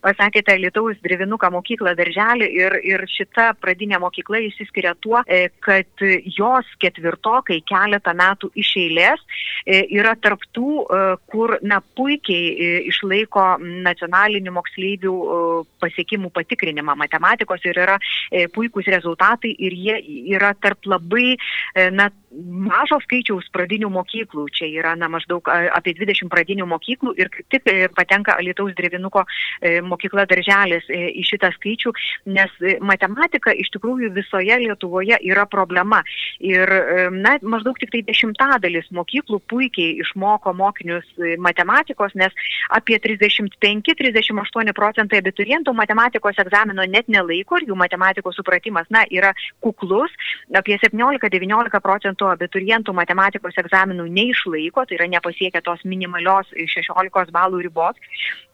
pasakėte 0.06 0.56
Lietuvos 0.62 1.00
Drevinuką 1.04 1.50
mokyklą 1.54 1.96
darželį 1.98 2.48
ir, 2.54 2.78
ir 2.86 3.06
šita 3.12 3.52
pradinė 3.62 4.00
mokykla 4.04 4.42
išsiskiria 4.46 4.94
tuo, 5.02 5.22
e, 5.26 5.50
kad 5.64 6.06
jos 6.38 6.70
ketvirtokai 6.82 7.60
keletą 7.68 8.14
metų 8.18 8.52
iš 8.58 8.74
eilės 8.84 9.24
e, 9.66 9.84
yra 9.98 10.16
tarptų, 10.22 10.72
e, 10.86 11.02
kur, 11.32 11.58
na, 11.66 11.82
puikiai 11.98 12.86
išlaiko 12.92 13.46
nacionalinių 13.88 14.54
moksleivių 14.54 15.16
pasiekimų 15.82 16.30
patikrinimą 16.36 16.96
matematikos 17.00 17.64
ir 17.66 17.80
yra 17.82 17.96
puikūs 18.54 18.88
rezultatai 18.92 19.54
ir 19.66 19.74
jie 19.74 19.98
yra 20.36 20.54
tarp 20.62 20.86
labai, 20.90 21.38
na, 21.96 22.10
mažo 22.32 23.00
skaičiaus 23.04 23.48
pradinių 23.54 23.90
mokyklų. 23.94 24.48
Čia 24.58 24.70
yra 24.70 24.94
na, 25.00 25.10
maždaug 25.12 25.48
apie 25.48 25.87
20 25.96 26.30
pradinių 26.32 26.68
mokyklų 26.70 27.14
ir 27.20 27.32
tik 27.52 27.68
e, 27.72 27.88
patenka 27.94 28.38
Lietuvos 28.44 28.76
Drevinuko 28.78 29.24
e, 29.62 29.80
mokykla 29.86 30.28
darželis 30.30 30.88
e, 30.90 31.12
į 31.22 31.26
šitą 31.28 31.52
skaičių, 31.56 31.94
nes 32.36 32.54
matematika 32.82 33.54
iš 33.56 33.72
tikrųjų 33.76 34.12
visoje 34.16 34.58
Lietuvoje 34.64 35.20
yra 35.28 35.46
problema. 35.50 36.02
Ir 36.44 36.70
na, 37.14 37.38
maždaug 37.42 37.78
tik 37.80 37.92
tai 37.94 38.04
dešimtadalis 38.08 38.90
mokyklų 38.96 39.40
puikiai 39.50 39.98
išmoko 40.04 40.54
mokinius 40.58 41.08
matematikos, 41.42 42.16
nes 42.18 42.34
apie 42.74 43.00
35-38 43.04 44.74
procentai 44.78 45.22
abiturientų 45.22 45.74
matematikos 45.78 46.40
egzamino 46.44 46.86
net 46.90 47.10
nelaiko 47.12 47.60
ir 47.60 47.68
jų 47.70 47.78
matematikos 47.80 48.38
supratimas 48.40 48.90
na, 48.94 49.06
yra 49.10 49.34
kuklus. 49.64 50.14
Apie 50.56 50.78
17-19 50.82 51.82
procentų 51.84 52.32
abiturientų 52.34 52.96
matematikos 52.98 53.58
egzaminų 53.62 54.08
neišlaiko, 54.18 54.86
tai 54.88 54.98
yra 55.00 55.10
nepasiekia 55.12 55.62
tos 55.78 55.86
minimalios 55.86 56.50
16 56.58 57.32
balų 57.34 57.62
ribos 57.68 57.98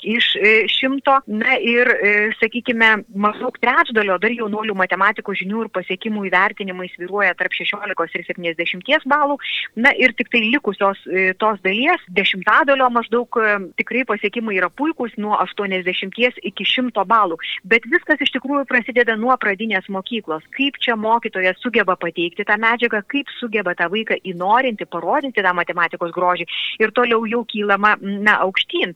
iš 0.03 0.36
e, 0.36 0.68
šimto. 0.68 1.22
Na 1.27 1.56
ir, 1.60 1.88
e, 1.88 2.32
sakykime, 2.39 3.03
maždaug 3.15 3.56
trečdalio 3.62 4.18
dar 4.22 4.34
jaunuolių 4.36 4.75
matematikos 4.75 5.39
žinių 5.39 5.65
ir 5.65 5.70
pasiekimų 5.74 6.27
įvertinimai 6.27 6.89
sviruoja 6.94 7.34
tarp 7.39 7.56
16 7.56 8.18
ir 8.20 8.25
70 8.27 9.08
balų. 9.10 9.39
Na 9.80 9.94
ir 9.96 10.13
tik 10.18 10.30
tai 10.34 10.44
likusios 10.44 11.00
e, 11.08 11.32
tos 11.39 11.62
dalies, 11.63 12.03
dešimtadalio 12.12 12.89
maždaug 12.94 13.39
tikrai 13.80 14.03
pasiekimai 14.10 14.58
yra 14.60 14.70
puikūs 14.70 15.15
nuo 15.18 15.38
80 15.39 16.44
iki 16.44 16.68
100 16.68 17.06
balų. 17.08 17.39
Bet 17.63 17.88
viskas 17.89 18.22
iš 18.22 18.34
tikrųjų 18.36 18.68
prasideda 18.70 19.15
nuo 19.20 19.36
pradinės 19.39 19.88
mokyklos. 19.88 20.44
Kaip 20.58 20.77
čia 20.84 20.98
mokytojas 21.00 21.60
sugeba 21.63 21.96
pateikti 22.00 22.46
tą 22.48 22.60
medžiagą, 22.60 23.03
kaip 23.08 23.32
sugeba 23.39 23.75
tą 23.80 23.88
vaiką 23.94 24.20
įnorinti, 24.27 24.89
parodyti 24.89 25.44
tą 25.44 25.56
matematikos 25.56 26.12
grožį 26.13 26.48
ir 26.84 26.92
toliau 26.96 27.12
jau 27.29 27.43
kylama, 27.50 27.96
na, 28.01 28.38
aukštyn. 28.46 28.93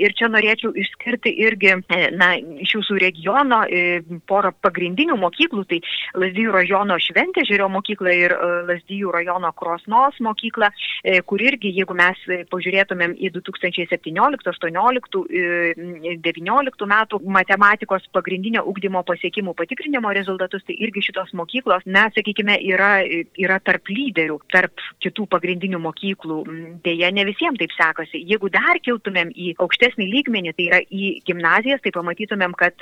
Ir 0.00 0.14
čia 0.18 0.30
norėčiau 0.32 0.72
išskirti 0.76 1.32
irgi, 1.44 1.74
na, 2.16 2.32
iš 2.64 2.76
jūsų 2.78 2.98
regiono 3.02 3.62
e, 3.66 4.00
porą 4.28 4.52
pagrindinių 4.64 5.16
mokyklų, 5.20 5.64
tai 5.70 5.80
Lazdijų 6.20 6.54
rajono 6.54 6.98
Šventė 7.00 7.44
žiūrio 7.48 7.68
mokykla 7.72 8.14
ir 8.16 8.34
e, 8.34 8.50
Lazdijų 8.70 9.14
rajono 9.14 9.52
Krosnos 9.56 10.18
mokykla, 10.24 10.70
e, 11.04 11.20
kur 11.26 11.42
irgi, 11.42 11.72
jeigu 11.76 11.96
mes 11.96 12.20
pažiūrėtumėm 12.52 13.16
į 13.18 13.32
2017, 13.38 14.50
18, 14.54 15.24
19 16.24 16.90
metų 16.94 17.20
matematikos 17.38 18.06
pagrindinio 18.14 18.64
ugdymo 18.68 19.02
pasiekimų 19.06 19.54
patikrinimo 19.58 20.12
rezultatus, 20.16 20.64
tai 20.66 20.76
irgi 20.78 21.04
šitos 21.08 21.34
mokyklos, 21.36 21.86
na, 21.86 22.08
sakykime, 22.14 22.58
yra, 22.70 23.00
yra 23.40 23.58
tarp 23.64 23.90
lyderių 23.90 24.38
tarp 24.52 24.80
kitų 25.02 25.26
pagrindinių 25.30 25.80
mokyklų. 25.82 26.38
Deja, 26.84 27.10
ne 27.14 27.24
visiems 27.28 27.49
taip 27.58 27.72
sekasi. 27.74 28.22
Jeigu 28.28 28.50
dar 28.52 28.78
kiltumėm 28.84 29.32
į 29.34 29.54
aukštesnį 29.62 30.06
lygmenį, 30.10 30.52
tai 30.56 30.66
yra 30.68 30.80
į 30.86 31.10
gimnazijas, 31.26 31.82
tai 31.84 31.92
pamatytumėm, 31.94 32.54
kad 32.58 32.76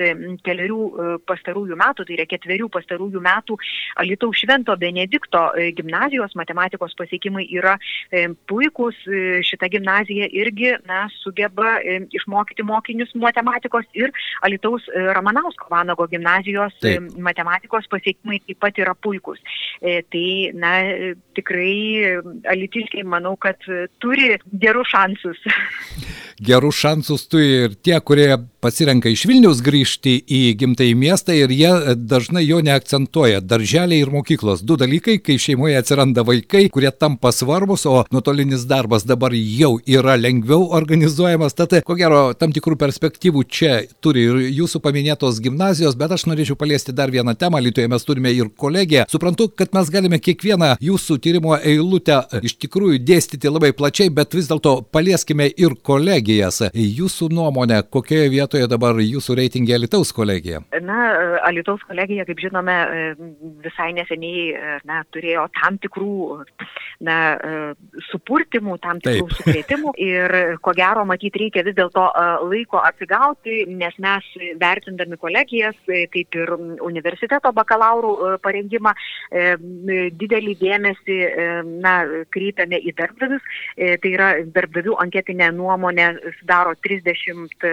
keliarių 0.47 0.81
e, 0.89 1.09
pastarųjų 1.29 1.79
metų, 1.79 2.07
tai 2.09 2.17
yra 2.19 2.27
ketverių 2.29 2.69
pastarųjų 2.75 3.23
metų 3.25 3.59
Alitaus 4.03 4.43
Švento 4.43 4.77
Benedikto 4.81 5.45
e, 5.55 5.71
gimnazijos 5.77 6.37
matematikos 6.39 6.97
pasiekimai 6.99 7.47
yra 7.55 7.77
e, 8.11 8.27
puikūs. 8.51 9.01
Šita 9.49 9.69
gimnazija 9.73 10.29
irgi 10.35 10.75
na, 10.89 11.07
sugeba 11.23 11.79
išmokyti 12.15 12.65
mokinius 12.67 13.15
matematikos 13.19 13.87
ir 13.97 14.13
Alitaus 14.47 14.87
Ramanausko 15.17 15.69
Vanago 15.73 16.07
gimnazijos 16.11 16.77
taip. 16.83 17.11
matematikos 17.23 17.89
pasiekimai 17.91 18.41
taip 18.47 18.61
pat 18.63 18.81
yra 18.81 18.95
puikūs. 18.99 19.41
Tai, 19.79 20.29
na, 20.59 20.73
tikrai 21.39 22.19
alitiškiai 22.51 23.05
manau, 23.07 23.37
kad 23.41 23.63
turi 24.03 24.33
gerus 24.59 24.89
šansus. 24.89 25.39
Gerus 26.41 26.79
šansus 26.79 27.27
turi 27.27 27.47
ir 27.65 27.75
tie, 27.75 27.99
kurie 28.01 28.37
pasirenka 28.63 29.11
iš 29.11 29.25
Vilnius 29.27 29.61
grįžti 29.63 30.17
į 30.23 30.41
gimtąjį 30.59 30.95
miestą 30.99 31.35
ir 31.35 31.53
jie 31.55 31.95
dažnai 31.99 32.45
jo 32.45 32.59
neakcentuoja. 32.63 33.41
Darželiai 33.43 34.03
ir 34.03 34.11
mokyklos. 34.11 34.63
Du 34.67 34.77
dalykai, 34.79 35.19
kai 35.23 35.39
šeimoje 35.39 35.79
atsiranda 35.79 36.25
vaikai, 36.27 36.65
kurie 36.75 36.91
tampa 36.95 37.33
svarbus, 37.35 37.87
o 37.87 38.05
nuotolinis 38.15 38.67
darbas 38.71 39.07
dabar 39.07 39.35
jau 39.35 39.77
yra 39.87 40.17
lengviau 40.19 40.69
organizuojamas. 40.79 41.55
Tad, 41.59 41.75
ko 41.87 41.99
gero, 41.99 42.21
tam 42.39 42.55
tikrų 42.55 42.79
perspektyvų 42.79 43.45
čia 43.47 43.73
turi 44.03 44.27
ir 44.29 44.41
jūsų 44.61 44.83
paminėtos 44.85 45.39
gimnazijos, 45.43 45.99
bet 45.99 46.15
aš 46.15 46.27
norėčiau 46.31 46.59
paliesti 46.59 46.95
dar 46.95 47.15
vieną 47.15 47.35
temą. 47.39 47.63
Lietuvoje 47.63 47.91
mes 47.95 48.07
turime 48.07 48.35
ir 48.35 48.51
kolegiją. 48.55 49.09
Suprantu, 49.11 49.49
kad 49.55 49.75
mes 49.75 49.91
galime 49.91 50.23
kiekvieną 50.23 50.77
jūsų 50.83 51.19
tyrimo 51.23 51.59
eilutę 51.59 52.21
iš 52.43 52.59
tikrųjų 52.63 53.03
dėstyti 53.07 53.51
labai 53.51 53.75
plačiai, 53.75 54.11
bet 54.15 54.35
vis 54.39 54.51
dėlto 54.51 54.81
palieskime 54.95 55.51
ir 55.51 55.79
kolegijas. 56.29 56.61
Jūsų 56.75 57.31
nuomonė, 57.33 57.83
kokioje 57.89 58.29
vietoje 58.31 58.69
dabar 58.69 58.99
jūsų 59.01 59.37
reitingė 59.39 59.77
Alitaus 59.77 60.13
kolegija? 60.13 60.61
Na, 60.83 61.41
Alitaus 61.49 61.81
kolegija, 61.89 62.25
kaip 62.29 62.39
žinome, 62.39 62.77
visai 63.65 63.93
neseniai 63.95 64.81
na, 64.85 65.05
turėjo 65.13 65.49
tam 65.57 65.79
tikrų 65.79 66.45
na, 67.01 67.17
supurtimų, 68.29 68.77
tam 68.85 69.01
tikrų 69.01 69.29
sukrėtimų. 69.39 69.95
Ir 70.09 70.35
ko 70.61 70.75
gero, 70.77 71.05
matyt, 71.09 71.37
reikia 71.41 71.65
vis 71.65 71.77
dėlto 71.77 72.05
laiko 72.45 72.83
atsigauti, 72.85 73.65
nes 73.69 73.97
mes 73.99 74.27
vertindami 74.61 75.17
kolegijas, 75.17 75.77
kaip 75.87 76.37
ir 76.37 76.53
universiteto 76.85 77.53
bakalaurų 77.57 78.39
parengimą, 78.45 78.93
didelį 79.33 80.55
dėmesį 80.61 81.19
na, 81.83 81.95
kreipiame 82.35 82.81
į 82.85 82.95
darbdavius, 82.99 83.45
tai 83.77 84.13
yra 84.13 84.31
darbdavių 84.45 84.99
anketinė 85.05 85.51
nuomonė 85.57 86.11
sudaro 86.41 86.75
30 86.85 87.67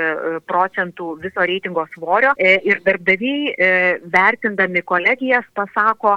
procentų 0.47 1.11
viso 1.23 1.45
reitingo 1.45 1.85
svorio. 1.93 2.33
Ir 2.39 2.81
darbdaviai 2.85 3.99
vertindami 4.13 4.83
kolegijas 4.85 5.47
pasako, 5.57 6.15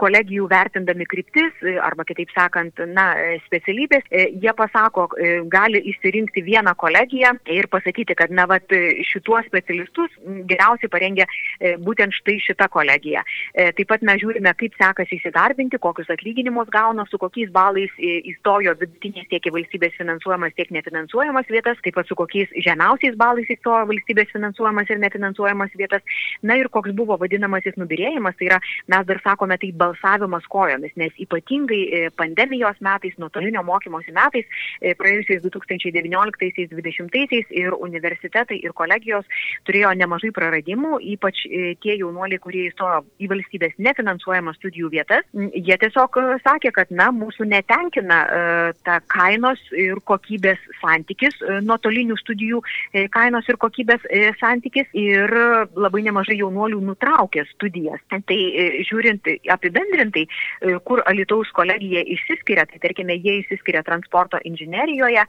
kolegijų 0.00 0.48
vertindami 0.50 1.06
kryptis 1.10 1.64
arba 1.84 2.06
kitaip 2.08 2.32
sakant, 2.34 2.80
na, 2.94 3.10
specialybės, 3.46 4.06
jie 4.12 4.52
pasako, 4.56 5.08
gali 5.50 5.80
išsirinkti 5.92 6.44
vieną 6.46 6.74
kolegiją 6.78 7.34
ir 7.52 7.68
pasakyti, 7.72 8.16
kad, 8.18 8.32
na, 8.34 8.46
vat, 8.50 8.70
šituos 9.10 9.46
specialistus 9.48 10.12
geriausiai 10.48 10.90
parengia 10.92 11.26
būtent 11.84 12.14
štai 12.16 12.38
šita 12.42 12.68
kolegija. 12.72 13.24
Taip 13.54 13.88
pat 13.90 14.04
mes 14.06 14.20
žiūrime, 14.22 14.52
kaip 14.58 14.76
sekasi 14.80 15.18
įsidarbinti, 15.18 15.80
kokius 15.82 16.10
atlyginimus 16.14 16.70
gauna, 16.74 17.06
su 17.10 17.18
kokiais 17.20 17.52
balais 17.54 17.92
įstojo 18.00 18.74
vidutinės 18.80 19.28
tiek 19.30 19.48
į 19.48 19.54
valstybės 19.58 19.96
finansuojamas, 19.98 20.54
tiek 20.58 20.70
nefinansuojamas 20.74 21.50
vietas, 21.52 21.80
taip 21.84 21.98
pat 21.98 22.08
su 22.08 22.16
kokiais 22.18 22.52
žemiausiais 22.64 23.16
balais 23.20 23.50
įstojo 23.52 23.86
valstybės 23.90 24.32
finansuojamas 24.34 24.90
ir 24.90 25.00
nefinansuojamas 25.02 25.74
vietas. 25.78 26.02
Na 26.42 26.58
ir 26.60 26.70
koks 26.72 26.94
buvo 26.96 27.16
vadinamasis 27.20 27.78
nubirėjimas, 27.80 28.36
tai 28.38 28.50
yra, 28.50 28.60
mes 28.92 29.06
dar 29.08 29.20
sakome, 29.24 29.58
tai 29.60 29.70
balsavimas 29.84 30.46
kojomis, 30.52 30.94
nes 31.00 31.14
ypatingai 31.24 31.80
e, 31.84 32.02
pandemijos 32.18 32.80
metais, 32.84 33.16
nuotolinio 33.24 33.62
mokymosi 33.66 34.12
metais, 34.14 34.46
e, 34.80 34.94
praėjusiais 34.98 35.42
2019-2020 35.44 37.52
ir 37.56 37.72
universitetai 37.74 38.58
ir 38.60 38.72
kolegijos 38.76 39.24
turėjo 39.68 39.90
nemažai 39.98 40.30
praradimų, 40.36 40.92
ypač 41.14 41.36
e, 41.46 41.48
tie 41.82 41.94
jaunuoliai, 42.00 42.40
kurie 42.42 42.62
įstojo 42.70 42.98
į 43.18 43.26
valstybės 43.32 43.72
nefinansuojamas 43.78 44.56
studijų 44.60 44.88
vietas, 44.94 45.24
jie 45.34 45.76
tiesiog 45.80 46.10
sakė, 46.44 46.70
kad, 46.76 46.88
na, 46.94 47.06
mūsų 47.14 47.42
netenkina 47.50 48.18
ta 48.86 48.96
kainos 49.10 49.60
ir 49.76 49.94
kokybės 50.06 50.58
santykis, 50.80 51.34
nuotolinių 51.64 52.16
studijų 52.20 52.58
kainos 53.14 53.48
ir 53.50 53.56
kokybės 53.60 54.00
santykis 54.40 54.86
ir 54.98 55.28
labai 55.76 56.02
nemažai 56.06 56.36
jaunuolių 56.38 56.80
nutraukė 56.90 57.42
studijas. 57.52 58.00
Tai 58.10 58.38
žiūrint 58.88 59.22
apibendrintai, 59.54 60.24
kur 60.86 60.98
Alitaus 61.08 61.50
kolegija 61.56 62.04
išsiskiria, 62.14 62.66
tai 62.70 62.80
tarkime, 62.82 63.13
jie 63.16 63.38
išsiskiria 63.40 63.82
transporto 63.86 64.38
inžinerijoje, 64.44 65.24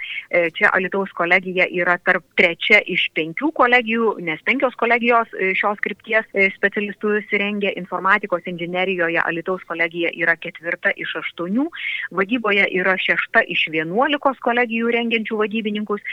čia 0.57 0.71
Alitaus 0.73 1.11
kolegija 1.15 1.67
yra 1.71 1.97
tarp 2.05 2.25
trečia 2.39 2.81
iš 2.85 3.07
penkių 3.15 3.51
kolegijų, 3.55 4.15
nes 4.25 4.41
penkios 4.47 4.75
kolegijos 4.79 5.31
šios 5.57 5.81
krypties 5.85 6.27
specialistus 6.55 7.29
rengia 7.31 7.73
informatikos 7.77 8.45
inžinerijoje, 8.49 9.19
Alitaus 9.23 9.63
kolegija 9.69 10.11
yra 10.15 10.35
ketvirta 10.39 10.93
iš 10.95 11.15
aštuonių, 11.21 11.67
vadyboje 12.15 12.67
yra 12.79 12.97
šešta 13.01 13.45
iš 13.51 13.67
vienuolikos 13.73 14.39
kolegijų 14.45 14.91
rengiančių 14.95 15.39
vadybininkus, 15.41 16.03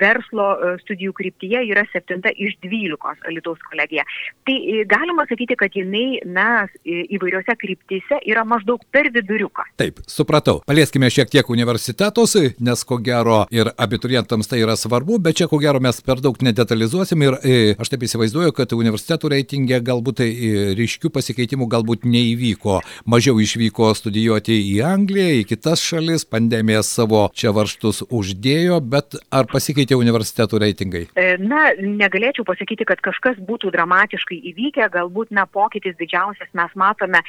verslo 0.00 0.48
studijų 0.82 1.14
kryptyje 1.18 1.64
yra 1.70 1.84
septinta 1.92 2.32
iš 2.34 2.56
dvylikos 2.64 3.22
Alitaus 3.28 3.60
kolegija. 3.68 4.04
Tai 4.46 4.56
galima 4.90 5.26
sakyti, 5.30 5.56
kad 5.58 5.74
jinai, 5.76 6.20
na, 6.26 6.66
įvairiose 6.84 7.56
kryptyse 7.60 8.20
yra 8.28 8.44
maždaug 8.48 8.82
per 8.94 9.10
viduriuką. 9.14 9.66
Taip, 9.80 10.02
supratau. 10.10 10.60
Palieskime 10.92 11.08
šiek 11.10 11.30
tiek 11.32 11.50
universitetus, 11.50 12.34
nes 12.60 12.82
ko 12.84 12.98
gero 13.00 13.46
ir 13.48 13.70
abiturientams 13.80 14.44
tai 14.50 14.58
yra 14.60 14.74
svarbu, 14.76 15.16
bet 15.24 15.38
čia 15.38 15.46
ko 15.48 15.56
gero 15.56 15.80
mes 15.80 16.02
per 16.04 16.20
daug 16.20 16.36
nedetalizuosim 16.36 17.22
ir 17.24 17.36
e, 17.40 17.54
aš 17.80 17.88
taip 17.94 18.02
įsivaizduoju, 18.04 18.52
kad 18.52 18.74
universitetų 18.76 19.30
reitingė 19.32 19.78
galbūt 19.80 20.18
tai 20.20 20.28
ryškių 20.76 21.08
pasikeitimų 21.14 21.70
galbūt 21.72 22.04
neįvyko. 22.04 22.82
Mažiau 23.08 23.40
išvyko 23.40 23.88
studijuoti 23.96 24.58
į 24.74 24.82
Angliją, 24.84 25.38
į 25.38 25.46
kitas 25.54 25.80
šalis, 25.80 26.26
pandemija 26.28 26.84
savo 26.84 27.22
čia 27.32 27.54
varštus 27.56 28.02
uždėjo, 28.12 28.82
bet 28.84 29.16
ar 29.32 29.48
pasikeitė 29.48 29.96
universitetų 29.96 30.60
reitingai? 30.60 31.06
E, 31.16 31.38
na, 31.40 31.70
negalėčiau 31.80 32.44
pasakyti, 32.44 32.84
kad 32.92 33.00
kažkas 33.00 33.40
būtų 33.40 33.72
dramatiškai 33.78 34.42
įvykę, 34.52 34.90
galbūt, 34.92 35.32
na, 35.32 35.48
pokytis 35.48 35.96
didžiausias 35.96 36.52
mes 36.52 36.76
matome, 36.76 37.24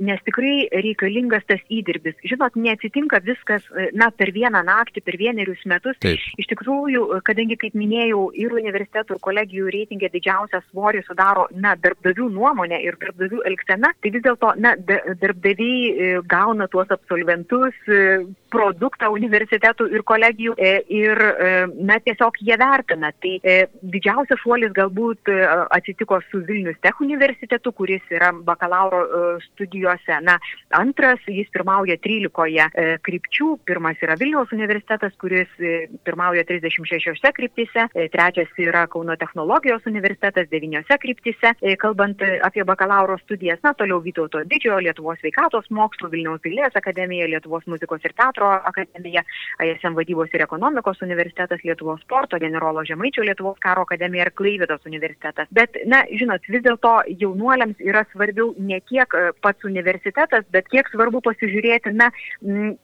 nes 0.00 0.24
tikrai 0.24 0.56
reikalingas 0.72 1.44
tas 1.44 1.60
įdirbis. 1.68 2.16
Žinot, 2.24 2.56
neatsitinka 2.56 3.01
viskas, 3.24 3.62
na, 3.94 4.10
per 4.10 4.32
vieną 4.32 4.62
naktį, 4.66 5.02
per 5.04 5.16
vienerius 5.20 5.62
metus. 5.66 5.96
Taip. 6.02 6.20
Iš 6.38 6.48
tikrųjų, 6.52 7.22
kadangi, 7.24 7.56
kaip 7.56 7.74
minėjau, 7.78 8.30
ir 8.38 8.52
universitetų, 8.52 9.16
ir 9.16 9.24
kolegijų 9.24 9.70
reitingė 9.72 10.10
didžiausią 10.12 10.62
svorį 10.70 11.02
sudaro, 11.06 11.48
na, 11.54 11.74
darbdavių 11.76 12.28
nuomonė 12.32 12.82
ir 12.84 12.98
darbdavių 13.00 13.42
elgsena, 13.50 13.92
tai 14.02 14.12
vis 14.14 14.24
dėlto, 14.24 14.54
na, 14.62 14.74
darbdaviai 14.76 15.90
e, 15.90 16.12
gauna 16.28 16.68
tuos 16.72 16.90
absolventus, 16.94 17.76
e, 17.88 18.22
produktą 18.52 19.08
universitetų 19.14 19.88
ir 19.96 20.04
kolegijų 20.04 20.54
e, 20.60 20.72
ir, 20.92 21.20
na, 21.80 21.96
tiesiog 22.04 22.36
jie 22.44 22.56
vertina. 22.60 23.12
Tai 23.22 23.56
didžiausias 23.94 24.40
šuolis 24.42 24.74
galbūt 24.76 25.30
atsitiko 25.72 26.18
su 26.28 26.42
Vilnius 26.44 26.76
Tech 26.84 27.00
universitetu, 27.00 27.72
kuris 27.72 28.04
yra 28.12 28.32
bakalauro 28.44 29.38
studijose. 29.46 30.18
Na, 30.26 30.36
antras, 30.76 31.22
jis 31.24 31.48
pirmauja 31.54 31.96
13 32.04 32.91
krypčių. 33.06 33.48
Pirmas 33.68 34.00
yra 34.04 34.16
Vilniaus 34.20 34.52
universitetas, 34.54 35.14
kuris 35.20 35.50
pirmauja 36.06 36.44
36 36.48 37.32
kryptise. 37.36 37.86
Trečias 38.12 38.52
yra 38.60 38.86
Kauno 38.90 39.16
technologijos 39.16 39.86
universitetas 39.86 40.48
9 40.52 40.98
kryptise. 41.02 41.54
Kalbant 41.82 42.22
apie 42.42 42.64
bakalauro 42.68 43.18
studijas, 43.22 43.60
na, 43.62 43.74
toliau 43.74 44.00
Vytauto 44.02 44.42
didžiojo 44.48 44.80
Lietuvos 44.86 45.20
sveikatos 45.22 45.68
mokslų, 45.70 46.10
Vilniaus 46.12 46.42
dailės 46.44 46.76
akademija, 46.78 47.28
Lietuvos 47.30 47.66
muzikos 47.70 48.02
ir 48.04 48.14
teatro 48.18 48.50
akademija, 48.72 49.24
ASM 49.62 49.96
vadybos 49.98 50.32
ir 50.34 50.44
ekonomikos 50.44 51.02
universitetas, 51.06 51.62
Lietuvos 51.64 52.02
sporto, 52.04 52.40
generolo 52.42 52.84
Žemaičio 52.88 53.24
Lietuvos 53.26 53.58
karo 53.62 53.86
akademija 53.86 54.26
ir 54.26 54.32
Klaividos 54.36 54.84
universitetas. 54.88 55.48
Bet, 55.50 55.76
na, 55.86 56.02
žinot, 56.10 56.44
vis 56.50 56.64
dėlto 56.64 56.94
jaunuoliams 57.22 57.80
yra 57.82 58.04
svarbiau 58.12 58.52
ne 58.58 58.80
tiek 58.90 59.16
pats 59.44 59.68
universitetas, 59.68 60.46
bet 60.54 60.68
kiek 60.72 60.88
svarbu 60.92 61.22
pasižiūrėti, 61.24 61.94
na, 61.96 62.10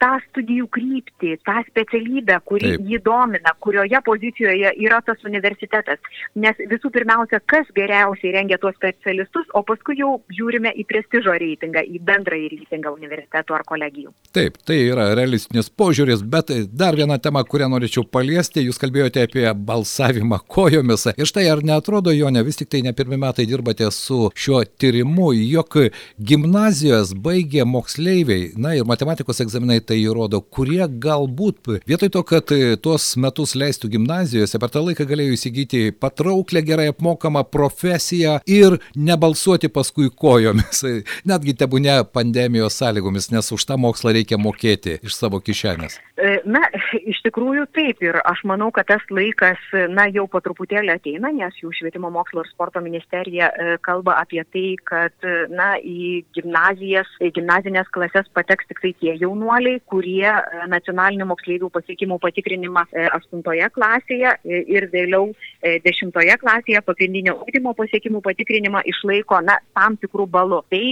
tą 0.03 0.15
studijų 0.29 0.69
kryptį, 0.75 1.35
tą 1.47 1.59
specialybę, 1.69 2.39
kuri 2.49 2.75
Taip. 2.75 2.87
jį 2.91 3.01
domina, 3.05 3.55
kurioje 3.65 4.01
pozicijoje 4.07 4.73
yra 4.85 5.01
tas 5.07 5.23
universitetas. 5.27 6.01
Nes 6.39 6.59
visų 6.71 6.91
pirmiausia, 6.95 7.41
kas 7.51 7.69
geriausiai 7.77 8.35
rengia 8.37 8.59
tuos 8.63 8.77
specialistus, 8.79 9.49
o 9.59 9.63
paskui 9.67 9.99
jau 9.99 10.19
žiūrime 10.35 10.73
į 10.79 10.87
prestižo 10.89 11.35
reitingą, 11.43 11.83
į 11.83 12.03
bendrąjį 12.09 12.51
reitingą 12.55 12.95
universitetų 12.95 13.59
ar 13.59 13.67
kolegijų. 13.69 14.15
Taip, 14.37 14.61
tai 14.69 14.81
yra 14.87 15.11
realistinis 15.19 15.71
požiūris, 15.71 16.23
bet 16.23 16.53
dar 16.71 16.99
viena 16.99 17.19
tema, 17.23 17.43
kurią 17.45 17.71
norėčiau 17.73 18.07
paliesti, 18.07 18.65
jūs 18.67 18.81
kalbėjote 18.81 19.27
apie 19.27 19.47
balsavimą 19.53 20.41
kojomis. 20.47 21.09
Ir 21.17 21.29
štai 21.29 21.49
ar 21.51 21.65
netrodo, 21.67 22.15
jo 22.15 22.31
ne 22.35 22.45
vis 22.47 22.61
tik 22.61 22.71
tai 22.73 22.85
ne 22.87 22.95
pirmie 22.97 23.19
metai 23.21 23.49
dirbate 23.49 23.91
su 23.95 24.29
šiuo 24.39 24.63
tyrimu, 24.79 25.33
jog 25.35 25.79
gimnazijos 26.19 27.15
baigė 27.19 27.67
moksleiviai, 27.69 28.53
na 28.61 28.77
ir 28.79 28.87
matematikos 28.89 29.43
egzaminai 29.45 29.81
tai 29.89 29.99
įrodo, 30.03 30.41
kurie 30.43 30.83
galbūt 30.89 31.73
vietoj 31.89 32.13
to, 32.15 32.23
kad 32.29 32.53
tuos 32.85 33.11
metus 33.21 33.55
leistų 33.59 33.91
gimnazijose, 33.97 34.61
per 34.61 34.73
tą 34.73 34.83
laiką 34.85 35.07
galėjo 35.09 35.37
įsigyti 35.37 35.83
patrauklę, 36.01 36.63
gerai 36.67 36.89
apmokamą 36.93 37.45
profesiją 37.49 38.39
ir 38.49 38.79
nebalsuoti 38.97 39.71
paskui 39.73 40.11
kojomis, 40.11 40.85
netgi 41.31 41.57
tebūne 41.59 42.01
pandemijos 42.13 42.79
sąlygomis, 42.81 43.31
nes 43.35 43.53
už 43.55 43.69
tą 43.69 43.79
mokslą 43.81 44.15
reikia 44.19 44.41
mokėti 44.41 44.99
iš 45.05 45.17
savo 45.17 45.41
kišenės. 45.45 45.99
E, 46.19 46.39
na, 46.49 46.65
iš 46.99 47.21
tikrųjų 47.27 47.69
taip 47.77 48.03
ir 48.05 48.19
aš 48.27 48.43
manau, 48.49 48.71
kad 48.75 48.89
tas 48.91 49.05
laikas, 49.15 49.61
na, 49.93 50.09
jau 50.15 50.27
po 50.31 50.41
truputėlį 50.45 50.95
ateina, 50.97 51.33
nes 51.35 51.57
jų 51.63 51.73
švietimo 51.77 52.11
mokslo 52.15 52.45
ir 52.45 52.51
sporto 52.51 52.83
ministerija 52.85 53.51
e, 53.51 53.77
kalba 53.85 54.19
apie 54.23 54.43
tai, 54.53 54.67
kad, 54.89 55.15
na, 55.53 55.75
į 55.79 56.25
gimnazijas, 56.37 57.11
į 57.23 57.33
gimnazinės 57.39 57.91
klases 57.95 58.29
pateks 58.37 58.69
tik 58.71 58.83
tai 58.83 58.95
tie 59.01 59.15
jaunuoliai, 59.21 59.78
kurie 59.87 60.27
e, 60.29 60.67
nacionalinių 60.71 61.27
moksleivių 61.31 61.71
pasiekimų 61.75 62.19
patikrinimą 62.23 62.85
8 62.93 63.43
klasėje 63.75 64.35
ir 64.45 64.89
vėliau 64.93 65.31
10 65.63 66.13
klasėje 66.43 66.83
pagrindinio 66.87 67.37
ūkdymo 67.43 67.75
pasiekimų 67.79 68.23
patikrinimą 68.25 68.83
išlaiko, 68.93 69.41
na, 69.45 69.59
tam 69.77 69.97
tikrų 70.01 70.27
balų. 70.31 70.61
Tai 70.73 70.83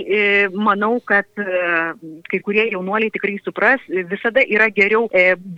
manau, 0.54 0.98
kad 1.04 1.28
kai 2.30 2.40
kurie 2.44 2.66
jaunuoliai 2.72 3.12
tikrai 3.14 3.36
supras, 3.44 3.82
visada 3.88 4.44
yra 4.44 4.68
geriau 4.74 5.06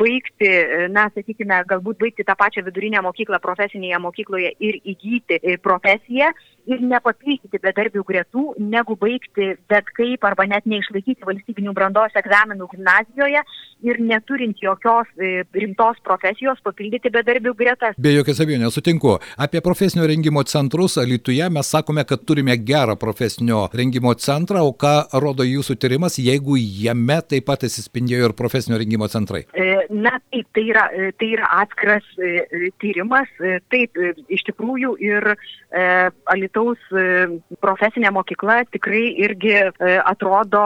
baigti, 0.00 0.50
na, 0.92 1.08
sakykime, 1.14 1.62
galbūt 1.70 2.00
baigti 2.02 2.26
tą 2.26 2.36
pačią 2.38 2.64
vidurinę 2.66 3.02
mokyklą 3.06 3.40
profesinėje 3.42 4.00
mokykloje 4.04 4.54
ir 4.58 4.80
įgyti 4.84 5.58
profesiją 5.64 6.32
ir 6.68 6.82
nepapildyti 6.84 7.60
bedarbių 7.62 8.04
gretų, 8.06 8.44
negu 8.60 8.96
baigti 9.00 9.54
bet 9.70 9.88
kaip 9.96 10.24
arba 10.28 10.46
net 10.48 10.68
neišlaikyti 10.68 11.26
valstybinių 11.28 11.72
brandos 11.76 12.16
egzaminų 12.20 12.68
gimnazijoje 13.18 13.42
ir 13.82 14.00
neturint 14.00 14.56
jokios 14.58 15.06
rimtos 15.54 16.00
profesijos 16.02 16.58
papildyti 16.64 17.10
bedarbių 17.14 17.52
gretas. 17.54 17.94
Be 17.98 18.10
jokios 18.10 18.40
abejonės 18.42 18.74
sutinku. 18.74 19.18
Apie 19.38 19.60
profesinio 19.62 20.06
rengimo 20.10 20.42
centrus 20.42 20.96
Lietuvoje 20.98 21.46
mes 21.54 21.70
sakome, 21.70 22.02
kad 22.04 22.24
turime 22.26 22.56
gerą 22.58 22.96
profesinio 22.98 23.68
rengimo 23.72 24.14
centrą, 24.18 24.64
o 24.66 24.74
ką 24.74 25.20
rodo 25.22 25.46
jūsų 25.46 25.78
tyrimas, 25.78 26.18
jeigu 26.18 26.58
jame 26.58 27.20
taip 27.22 27.46
pat 27.46 27.68
atsispindėjo 27.68 28.30
ir 28.30 28.34
profesinio 28.34 28.80
rengimo 28.80 29.06
centrai? 29.08 29.44
Na, 29.88 30.18
taip, 30.32 30.48
tai 30.54 30.64
yra, 30.72 30.88
tai 31.20 31.30
yra 31.36 31.52
atskiras 31.62 32.06
tyrimas. 32.82 33.30
Taip, 33.70 33.94
iš 34.28 34.42
tikrųjų 34.50 34.96
ir 35.06 35.30
Alitaus 36.34 36.82
profesinė 37.62 38.10
mokykla 38.16 38.64
tikrai 38.72 39.04
irgi 39.22 39.54
atrodo 40.02 40.64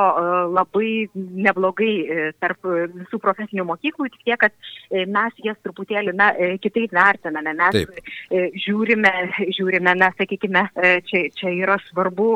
labai 0.54 1.10
neblogai 1.12 2.32
tarp 2.42 2.66
visų 2.66 3.20
profesinių 3.22 3.66
mokyklų, 3.70 4.10
tik 4.12 4.26
tiek, 4.26 4.40
kad 4.42 5.06
mes 5.08 5.38
jas 5.46 5.58
truputėlį 5.64 6.14
na, 6.18 6.30
kitaip 6.62 6.94
vertiname. 6.94 7.54
Mes 7.58 7.76
taip. 7.76 8.12
žiūrime, 8.64 9.12
žiūrime, 9.56 9.94
na, 9.98 10.10
sakykime, 10.18 10.64
čia, 11.08 11.24
čia 11.38 11.52
yra 11.54 11.78
svarbu, 11.88 12.28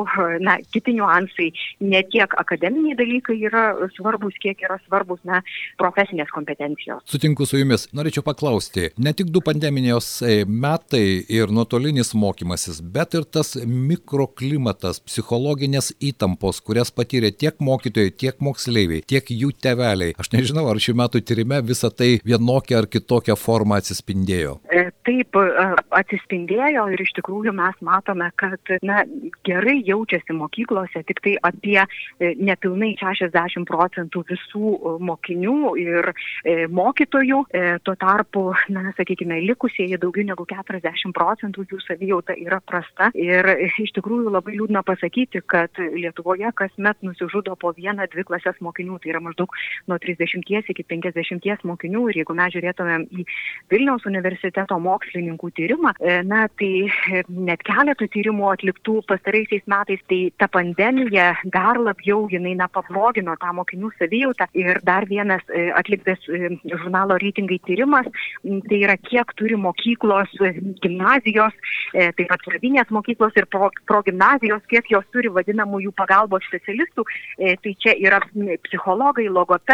na, 0.43 0.57
kiti 0.73 0.95
niuansai, 0.97 1.49
ne 1.83 2.01
tiek 2.11 2.33
akademiniai 2.39 2.97
dalykai 2.99 3.37
yra 3.49 3.65
svarbus, 3.97 4.37
kiek 4.43 4.61
yra 4.65 4.79
svarbus, 4.85 5.21
na, 5.27 5.41
profesinės 5.79 6.31
kompetencijos. 6.33 7.03
Sutinku 7.09 7.47
su 7.49 7.59
jumis. 7.61 7.87
Norėčiau 7.97 8.23
paklausti, 8.25 8.91
ne 9.01 9.13
tik 9.17 9.31
du 9.33 9.41
pandeminės 9.45 10.09
e, 10.21 10.39
metai 10.47 11.23
ir 11.33 11.51
nuotolinis 11.53 12.13
mokymasis, 12.17 12.81
bet 12.81 13.15
ir 13.17 13.25
tas 13.25 13.55
mikroklimatas, 13.65 15.01
psichologinės 15.07 15.93
įtampos, 16.03 16.61
kurias 16.65 16.93
patyrė 16.95 17.31
tiek 17.33 17.59
mokytojai, 17.63 18.13
tiek 18.23 18.41
moksleiviai, 18.43 19.03
tiek 19.07 19.31
jų 19.33 19.53
teveliai. 19.87 20.15
Aš 20.19 20.31
nežinau, 20.33 20.67
ar 20.69 20.79
šių 20.81 20.95
metų 21.01 21.21
tyrime 21.27 21.61
visa 21.65 21.89
tai 21.93 22.17
vienokia 22.25 22.81
ar 22.81 22.87
kitokia 22.91 23.35
forma 23.39 23.79
atsispindėjo. 23.81 24.57
E, 24.71 24.89
taip, 25.07 25.37
e, 25.39 25.67
atsispindėjo 25.99 26.87
ir 26.93 27.03
iš 27.03 27.13
tikrųjų 27.19 27.53
mes 27.55 27.77
matome, 27.85 28.29
kad 28.39 28.73
na, 28.85 29.03
gerai 29.47 29.79
jaučiasi 29.87 30.35
mokyklose 30.37 31.03
tik 31.07 31.21
tai 31.23 31.35
apie 31.47 31.79
nepilnai 32.19 32.93
60 32.99 33.67
procentų 33.67 34.23
visų 34.31 34.73
mokinių 35.07 35.73
ir 35.81 36.11
mokytojų. 36.73 37.43
Tuo 37.85 37.95
tarpu, 37.99 38.43
na, 38.73 38.91
sakykime, 38.97 39.39
likusieji 39.47 39.99
daugiau 40.01 40.27
negu 40.27 40.47
40 40.49 41.13
procentų 41.15 41.67
jų 41.71 41.81
savijauta 41.85 42.35
yra 42.37 42.59
prasta. 42.65 43.11
Ir 43.17 43.47
iš 43.67 43.93
tikrųjų 43.97 44.33
labai 44.33 44.57
liūdna 44.57 44.83
pasakyti, 44.87 45.43
kad 45.45 45.77
Lietuvoje 45.77 46.51
kasmet 46.57 46.99
nusižudo 47.05 47.55
po 47.59 47.73
vieną, 47.77 48.07
dvi 48.11 48.25
klasės 48.27 48.59
mokinių. 48.63 48.99
Tai 49.01 49.13
yra 49.13 49.21
maždaug 49.23 49.53
nuo 49.87 49.97
30 50.01 50.71
iki 50.73 50.83
50 50.83 51.65
mokinių. 51.67 52.03
Ir 52.11 52.21
jeigu 52.21 52.35
mes 52.37 52.53
žiūrėtumėm 52.55 53.07
į 53.11 53.25
Vilniaus 53.71 54.05
universiteto 54.09 54.77
mokslininkų 54.81 55.51
tyrimą, 55.57 55.93
na, 56.27 56.45
tai 56.59 56.89
net 57.27 57.63
keletų 57.67 58.09
tyrimų 58.13 58.49
atliktų 58.53 59.01
pastaraisiais 59.09 59.65
metais, 59.69 60.01
tai 60.09 60.19
ta 60.39 60.49
pandemija 60.51 61.29
dar 61.53 61.79
labiau 61.81 62.25
jinai, 62.31 62.55
na, 62.59 62.69
pablogino 62.71 63.35
tą 63.41 63.53
mokinių 63.57 63.91
savijautą. 63.97 64.49
Ir 64.57 64.81
dar 64.87 65.07
vienas 65.09 65.43
atliktas 65.77 66.23
žurnalo 66.27 67.19
reitingai 67.21 67.59
tyrimas, 67.67 68.07
tai 68.41 68.81
yra 68.81 68.97
kiek 69.01 69.33
turi 69.39 69.57
mokyklos, 69.59 70.33
gimnazijos, 70.83 71.55
taip 71.93 72.27
pat 72.31 72.43
pradinės 72.47 72.91
mokyklos 72.93 73.35
ir 73.39 73.47
pro, 73.51 73.69
progimnazijos, 73.89 74.63
kiek 74.71 74.89
jos 74.91 75.05
turi 75.13 75.31
vadinamųjų 75.33 75.93
pagalbos 75.97 76.45
specialistų. 76.49 77.05
Tai 77.37 77.73
čia 77.83 77.93
yra 78.01 78.21
psichologai, 78.65 79.27
logopedai, 79.31 79.66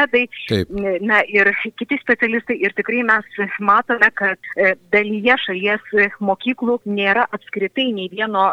Taip. 0.50 0.72
na 1.02 1.22
ir 1.30 1.50
kiti 1.80 1.98
specialistai. 2.02 2.58
Ir 2.64 2.74
tikrai 2.78 3.04
mes 3.08 3.28
matome, 3.64 4.10
kad 4.18 4.52
dalyje 4.94 5.38
šalies 5.46 5.94
mokyklų 6.24 6.80
nėra 6.90 7.26
apskritai 7.36 7.90
nei 7.96 8.10
vieno 8.12 8.50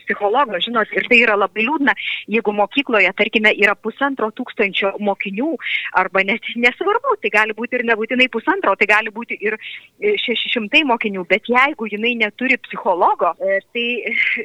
psichologo, 0.00 0.58
žinot, 0.62 0.90
ir 0.96 1.06
tai 1.10 1.20
yra 1.22 1.36
labai 1.38 1.66
liūdna, 1.66 1.94
jeigu 2.30 2.54
mokykloje, 2.56 3.10
tarkime, 3.18 3.52
yra 3.60 3.74
pusantro 3.78 4.30
tūkstančio 4.34 4.94
mokinių, 5.04 5.52
arba 6.00 6.24
net 6.26 6.46
nesvarbu, 6.60 7.16
tai 7.22 7.32
gali 7.34 7.56
būti 7.56 7.78
ir 7.78 7.86
nebūtinai 7.90 8.28
pusantro, 8.32 8.74
tai 8.78 8.88
gali 8.90 9.12
būti 9.14 9.38
ir 9.44 9.58
šeši 10.00 10.54
šimtai 10.56 10.84
mokinių, 10.88 11.24
bet 11.30 11.48
jeigu 11.50 11.88
jinai 11.90 12.14
neturi 12.20 12.58
psichologo, 12.66 13.34
tai, 13.74 13.86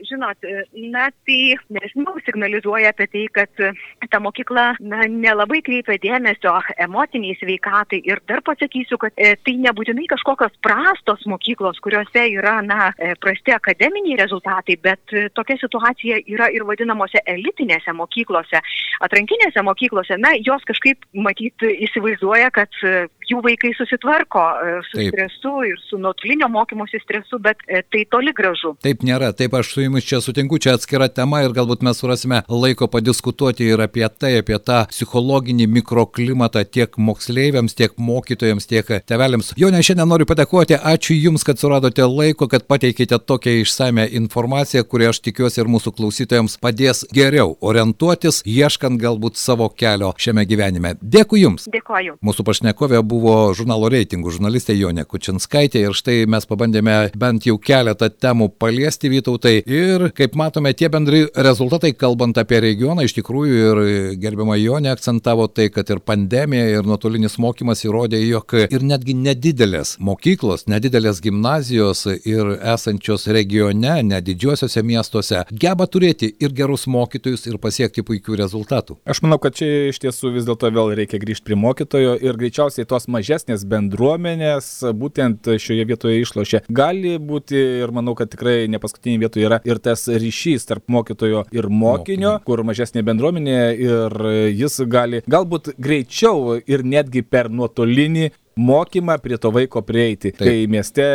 žinot, 0.10 0.50
na, 0.94 1.10
tai, 1.28 1.40
nežinau, 1.74 2.18
signalizuoja 2.26 2.94
apie 2.94 3.10
tai, 3.14 3.26
kad 3.36 3.66
ta 4.10 4.22
mokykla, 4.24 4.72
na, 4.80 5.06
nelabai 5.10 5.62
kreipia 5.66 6.00
dėmesio 6.20 6.54
emociniai 6.78 7.38
sveikatai 7.40 8.02
ir 8.08 8.22
dar 8.28 8.42
pasakysiu, 8.46 9.00
kad 9.00 9.16
tai 9.16 9.56
nebūtinai 9.64 10.08
kažkokios 10.12 10.56
prastos 10.64 11.26
mokyklos, 11.30 11.80
kuriuose 11.84 12.26
yra, 12.36 12.60
na, 12.66 12.92
prasti 13.24 13.56
akademiniai 13.56 14.20
rezultatai, 14.20 14.78
bet 14.84 15.16
tokia 15.36 15.58
situacija 15.62 16.20
yra 16.28 16.50
ir 16.54 16.66
vadinamose 16.68 17.22
elitinėse 17.26 17.94
mokyklose, 17.96 18.62
atrankinėse 19.06 19.64
mokyklose, 19.66 20.20
na, 20.20 20.36
jos 20.44 20.64
kažkaip 20.68 21.08
matyt 21.14 21.66
įsivaizduoja, 21.70 22.52
kad 22.56 22.82
e, 22.84 23.08
jų 23.32 23.42
vaikai 23.46 23.72
susitvarko 23.78 24.42
e, 24.42 24.74
su 24.90 24.98
Taip. 24.98 25.14
stresu 25.14 25.54
ir 25.68 25.80
su 25.86 26.00
nuotolinio 26.02 26.50
mokymosi 26.52 27.02
stresu, 27.04 27.40
bet 27.44 27.62
e, 27.68 27.82
tai 27.92 28.06
toli 28.12 28.34
gražu. 28.36 28.74
Taip 28.86 29.04
nėra, 29.06 29.32
taip 29.38 29.54
aš 29.58 29.74
su 29.74 29.84
jumis 29.84 30.08
čia 30.08 30.22
sutinku, 30.24 30.60
čia 30.62 30.76
atskira 30.78 31.10
tema 31.12 31.44
ir 31.46 31.54
galbūt 31.56 31.84
mes 31.86 32.00
surasime 32.02 32.42
laiko 32.50 32.90
padiskutuoti 32.92 33.68
ir 33.74 33.84
apie 33.86 34.06
tai, 34.10 34.36
apie 34.42 34.58
tą 34.64 34.82
psichologinį 34.92 35.68
mikroklimatą 35.80 36.64
tiek 36.66 36.98
moksleiviams, 36.98 37.76
tiek 37.78 37.96
mokytojams, 37.98 38.68
tiek 38.70 38.92
tevelėms. 39.10 39.54
Jo 39.60 39.72
ne 39.74 39.84
šiandien 39.86 40.10
noriu 40.10 40.28
padėkoti, 40.30 40.80
ačiū 40.80 41.18
Jums, 41.20 41.46
kad 41.48 41.60
suradote 41.62 42.06
laiko, 42.08 42.48
kad 42.52 42.66
pateikėte 42.70 43.20
tokią 43.20 43.60
išsame 43.64 44.08
informaciją, 44.22 44.86
kuri 44.88 45.10
aš 45.12 45.22
tikiuosi 45.28 45.62
ir 45.62 45.72
mūsų 45.72 45.94
klausytojams 45.98 46.58
padės 46.64 47.04
geriau 47.14 47.58
orientuotis, 47.62 48.42
ieškant 48.48 49.02
galbūt 49.02 49.38
savo 49.40 49.70
kelio 49.70 50.14
šiame 50.18 50.46
gyvenime. 50.50 50.96
Dėkui 51.02 51.44
Jums. 51.44 51.68
Dėkoju. 51.72 52.18
Mūsų 52.26 52.46
pašnekovė 52.48 53.04
buvo 53.04 53.19
žurnalo 53.58 53.90
reitingų 53.92 54.34
žurnalistė 54.36 54.76
Jonė 54.78 55.06
Kučinskaitė 55.10 55.84
ir 55.86 55.96
štai 55.98 56.24
mes 56.30 56.46
pabandėme 56.50 56.96
bent 57.20 57.48
jau 57.48 57.58
keletą 57.60 58.10
temų 58.10 58.50
paliesti 58.62 59.12
Vytautai 59.12 59.60
ir 59.66 60.10
kaip 60.16 60.38
matome 60.40 60.74
tie 60.78 60.90
bendri 60.92 61.26
rezultatai, 61.36 61.92
kalbant 61.98 62.38
apie 62.40 62.62
regioną, 62.64 63.06
iš 63.06 63.16
tikrųjų 63.18 63.60
ir 63.60 63.82
gerbiama 64.22 64.58
Jonė 64.60 64.94
akcentavo 64.94 65.48
tai, 65.52 65.70
kad 65.74 65.90
ir 65.90 66.02
pandemija, 66.06 66.68
ir 66.78 66.88
nuotolinis 66.88 67.38
mokymas 67.42 67.84
įrodė, 67.86 68.22
jog 68.24 68.56
ir 68.66 68.86
netgi 68.86 69.16
nedidelės 69.18 69.96
mokyklos, 70.00 70.68
nedidelės 70.72 71.22
gimnazijos 71.26 72.06
ir 72.24 72.54
esančios 72.74 73.28
regione, 73.28 73.98
nedidžiuosiuose 74.10 74.84
miestuose, 74.86 75.44
geba 75.52 75.88
turėti 75.90 76.32
ir 76.40 76.54
gerus 76.56 76.88
mokytojus 76.90 77.48
ir 77.50 77.60
pasiekti 77.62 78.06
puikių 78.06 78.40
rezultatų. 78.44 79.00
Aš 79.10 79.24
manau, 79.26 79.40
kad 79.42 79.58
čia 79.60 79.90
iš 79.90 80.02
tiesų 80.04 80.34
vis 80.38 80.48
dėlto 80.48 80.72
vėl 80.74 80.94
reikia 81.00 81.20
grįžti 81.22 81.48
prie 81.50 81.58
mokytojo 81.60 82.16
ir 82.24 82.40
greičiausiai 82.40 82.88
tos 82.90 83.09
mažesnės 83.10 83.66
bendruomenės 83.70 84.70
būtent 84.96 85.50
šioje 85.60 85.86
vietoje 85.90 86.24
išlošia. 86.24 86.64
Gali 86.70 87.18
būti 87.20 87.60
ir 87.84 87.94
manau, 87.96 88.16
kad 88.18 88.32
tikrai 88.34 88.68
ne 88.72 88.82
paskutinė 88.82 89.26
vietoje 89.26 89.48
yra 89.50 89.62
ir 89.68 89.82
tas 89.84 90.08
ryšys 90.10 90.70
tarp 90.70 90.86
mokytojo 90.92 91.46
ir 91.52 91.70
mokinio, 91.70 92.00
Mokinio. 92.00 92.34
kur 92.46 92.64
mažesnė 92.68 93.04
bendruomenė 93.08 93.60
ir 93.76 94.20
jis 94.56 94.80
gali 94.90 95.24
galbūt 95.30 95.74
greičiau 95.82 96.60
ir 96.66 96.86
netgi 96.86 97.24
per 97.26 97.50
nuotolinį 97.50 98.30
mokymą 98.60 99.18
prie 99.18 99.38
to 99.38 99.52
vaiko 99.52 99.82
prieiti. 99.82 100.32
Taip. 100.32 100.48
Kai 100.48 100.68
mieste 100.72 101.06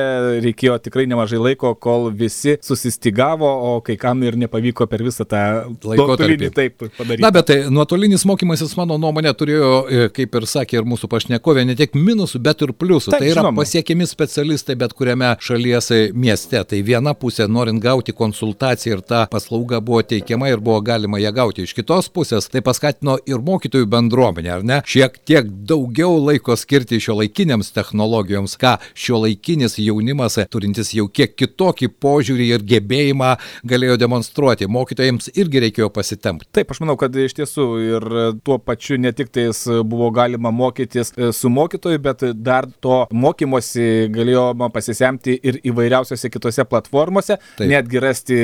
reikėjo 0.45 0.79
tikrai 0.85 1.05
nemažai 1.11 1.41
laiko, 1.43 1.75
kol 1.75 2.09
visi 2.15 2.57
susistigavo, 2.65 3.49
o 3.49 3.81
kai 3.85 3.97
kam 4.01 4.23
ir 4.25 4.39
nepavyko 4.41 4.87
per 4.91 5.05
visą 5.05 5.27
tą 5.29 5.43
laikotarpį 5.85 6.51
taip 6.55 6.79
padaryti. 6.85 7.23
Na, 7.25 7.31
bet 7.35 7.49
tai 7.51 7.59
nuotolinis 7.73 8.25
mokymasis, 8.29 8.75
mano 8.79 8.97
nuomonė, 9.01 9.35
turėjo, 9.37 9.73
e, 9.89 10.09
kaip 10.15 10.39
ir 10.41 10.49
sakė 10.49 10.81
ir 10.81 10.89
mūsų 10.89 11.11
pašnekovė, 11.13 11.67
ne 11.69 11.77
tik 11.79 11.97
minusų, 11.99 12.41
bet 12.45 12.65
ir 12.65 12.75
pliusų. 12.77 13.13
Taip, 13.15 13.21
tai 13.21 13.33
yra 13.33 13.43
žinoma. 13.43 13.63
pasiekiami 13.63 14.09
specialistai 14.09 14.79
bet 14.81 14.97
kuriame 14.97 15.35
šalies 15.45 15.93
mieste. 16.17 16.63
Tai 16.65 16.83
viena 16.87 17.15
pusė, 17.19 17.49
norint 17.51 17.83
gauti 17.83 18.15
konsultaciją 18.17 18.99
ir 18.99 19.05
ta 19.05 19.25
paslauga 19.31 19.83
buvo 19.85 20.01
teikiama 20.07 20.49
ir 20.53 20.63
buvo 20.65 20.81
galima 20.85 21.21
ją 21.21 21.35
gauti. 21.37 21.69
Iš 21.69 21.77
kitos 21.77 22.09
pusės 22.15 22.49
tai 22.53 22.65
paskatino 22.65 23.19
ir 23.29 23.43
mokytojų 23.45 23.89
bendruomenę, 23.91 24.53
ar 24.55 24.65
ne? 24.67 24.81
Šiek 24.89 25.21
tiek 25.27 25.49
daugiau 25.69 26.17
laiko 26.23 26.57
skirti 26.59 27.01
šio 27.03 27.19
laikinio 27.21 27.24
šiuolaikinėms 27.25 27.73
technologijoms, 27.75 28.57
ką 28.61 28.77
šiuolaikinis 28.95 29.79
jaunimas, 29.79 30.39
turintis 30.51 30.93
jau 30.95 31.09
kiek 31.09 31.35
kitokį 31.37 31.89
požiūrį 32.01 32.49
ir 32.55 32.63
gebėjimą, 32.63 33.37
galėjo 33.65 33.97
demonstruoti. 33.99 34.69
Mokytojams 34.69 35.31
irgi 35.35 35.63
reikėjo 35.65 35.91
pasitempti. 35.91 36.49
Taip, 36.53 36.71
aš 36.71 36.81
manau, 36.83 36.97
kad 36.97 37.15
iš 37.15 37.35
tiesų 37.35 37.67
ir 37.83 38.07
tuo 38.45 38.59
pačiu 38.59 38.99
ne 38.99 39.13
tik 39.13 39.31
tais 39.33 39.65
buvo 39.85 40.11
galima 40.11 40.51
mokytis 40.51 41.15
su 41.33 41.49
mokytoju, 41.49 41.99
bet 41.99 42.25
dar 42.35 42.69
to 42.81 43.07
mokymosi 43.11 44.11
galėjoma 44.13 44.71
pasisemti 44.73 45.39
ir 45.43 45.61
įvairiausiose 45.65 46.31
kitose 46.31 46.65
platformose, 46.69 47.39
Taip. 47.57 47.69
netgi 47.71 48.03
rasti 48.03 48.39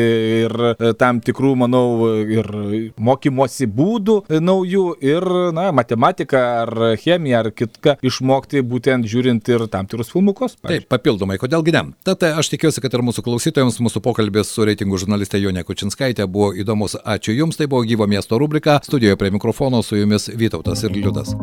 ir 0.44 0.56
tam 0.98 1.20
tikrų, 1.20 1.54
manau, 1.64 1.84
ir 2.24 2.48
mokymosi 2.96 3.68
būdų 3.68 4.20
naujų 4.40 4.86
ir, 5.04 5.28
na, 5.56 5.70
matematiką 5.74 6.40
ar 6.64 6.74
chemiją 7.00 7.44
ar 7.44 7.52
kitką 7.54 7.98
išmokti 8.06 8.62
būtent 8.70 9.08
žiūrint 9.10 9.50
ir 9.52 9.66
tam 9.72 9.88
tikrus 9.90 10.12
filmukus. 10.14 10.56
Pavyzdžiui. 10.60 10.84
Taip, 10.84 10.90
papildomai, 10.92 11.38
kodėlgi 11.42 11.74
ne. 11.76 11.84
Tad 12.06 12.24
aš 12.30 12.52
tikiuosi, 12.54 12.82
kad 12.84 12.94
ir 12.96 13.04
mūsų 13.06 13.24
klausytojams 13.26 13.80
mūsų 13.82 14.02
pokalbis 14.04 14.52
su 14.54 14.66
reitingų 14.68 15.02
žurnaliste 15.04 15.40
Jonė 15.40 15.66
Kučinskaitė 15.68 16.28
buvo 16.30 16.52
įdomus. 16.54 16.96
Ačiū 17.04 17.36
Jums, 17.36 17.60
tai 17.60 17.68
buvo 17.70 17.84
gyvo 17.88 18.08
miesto 18.10 18.38
rubrika. 18.40 18.80
Studijoje 18.86 19.18
prie 19.20 19.34
mikrofono 19.34 19.82
su 19.86 20.00
Jumis 20.00 20.30
Vytautas 20.30 20.84
ir 20.86 20.94
Liudas. 20.96 21.34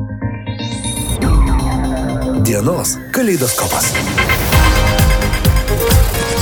Dienos 2.48 2.96
kaleidoskopas. 3.12 3.92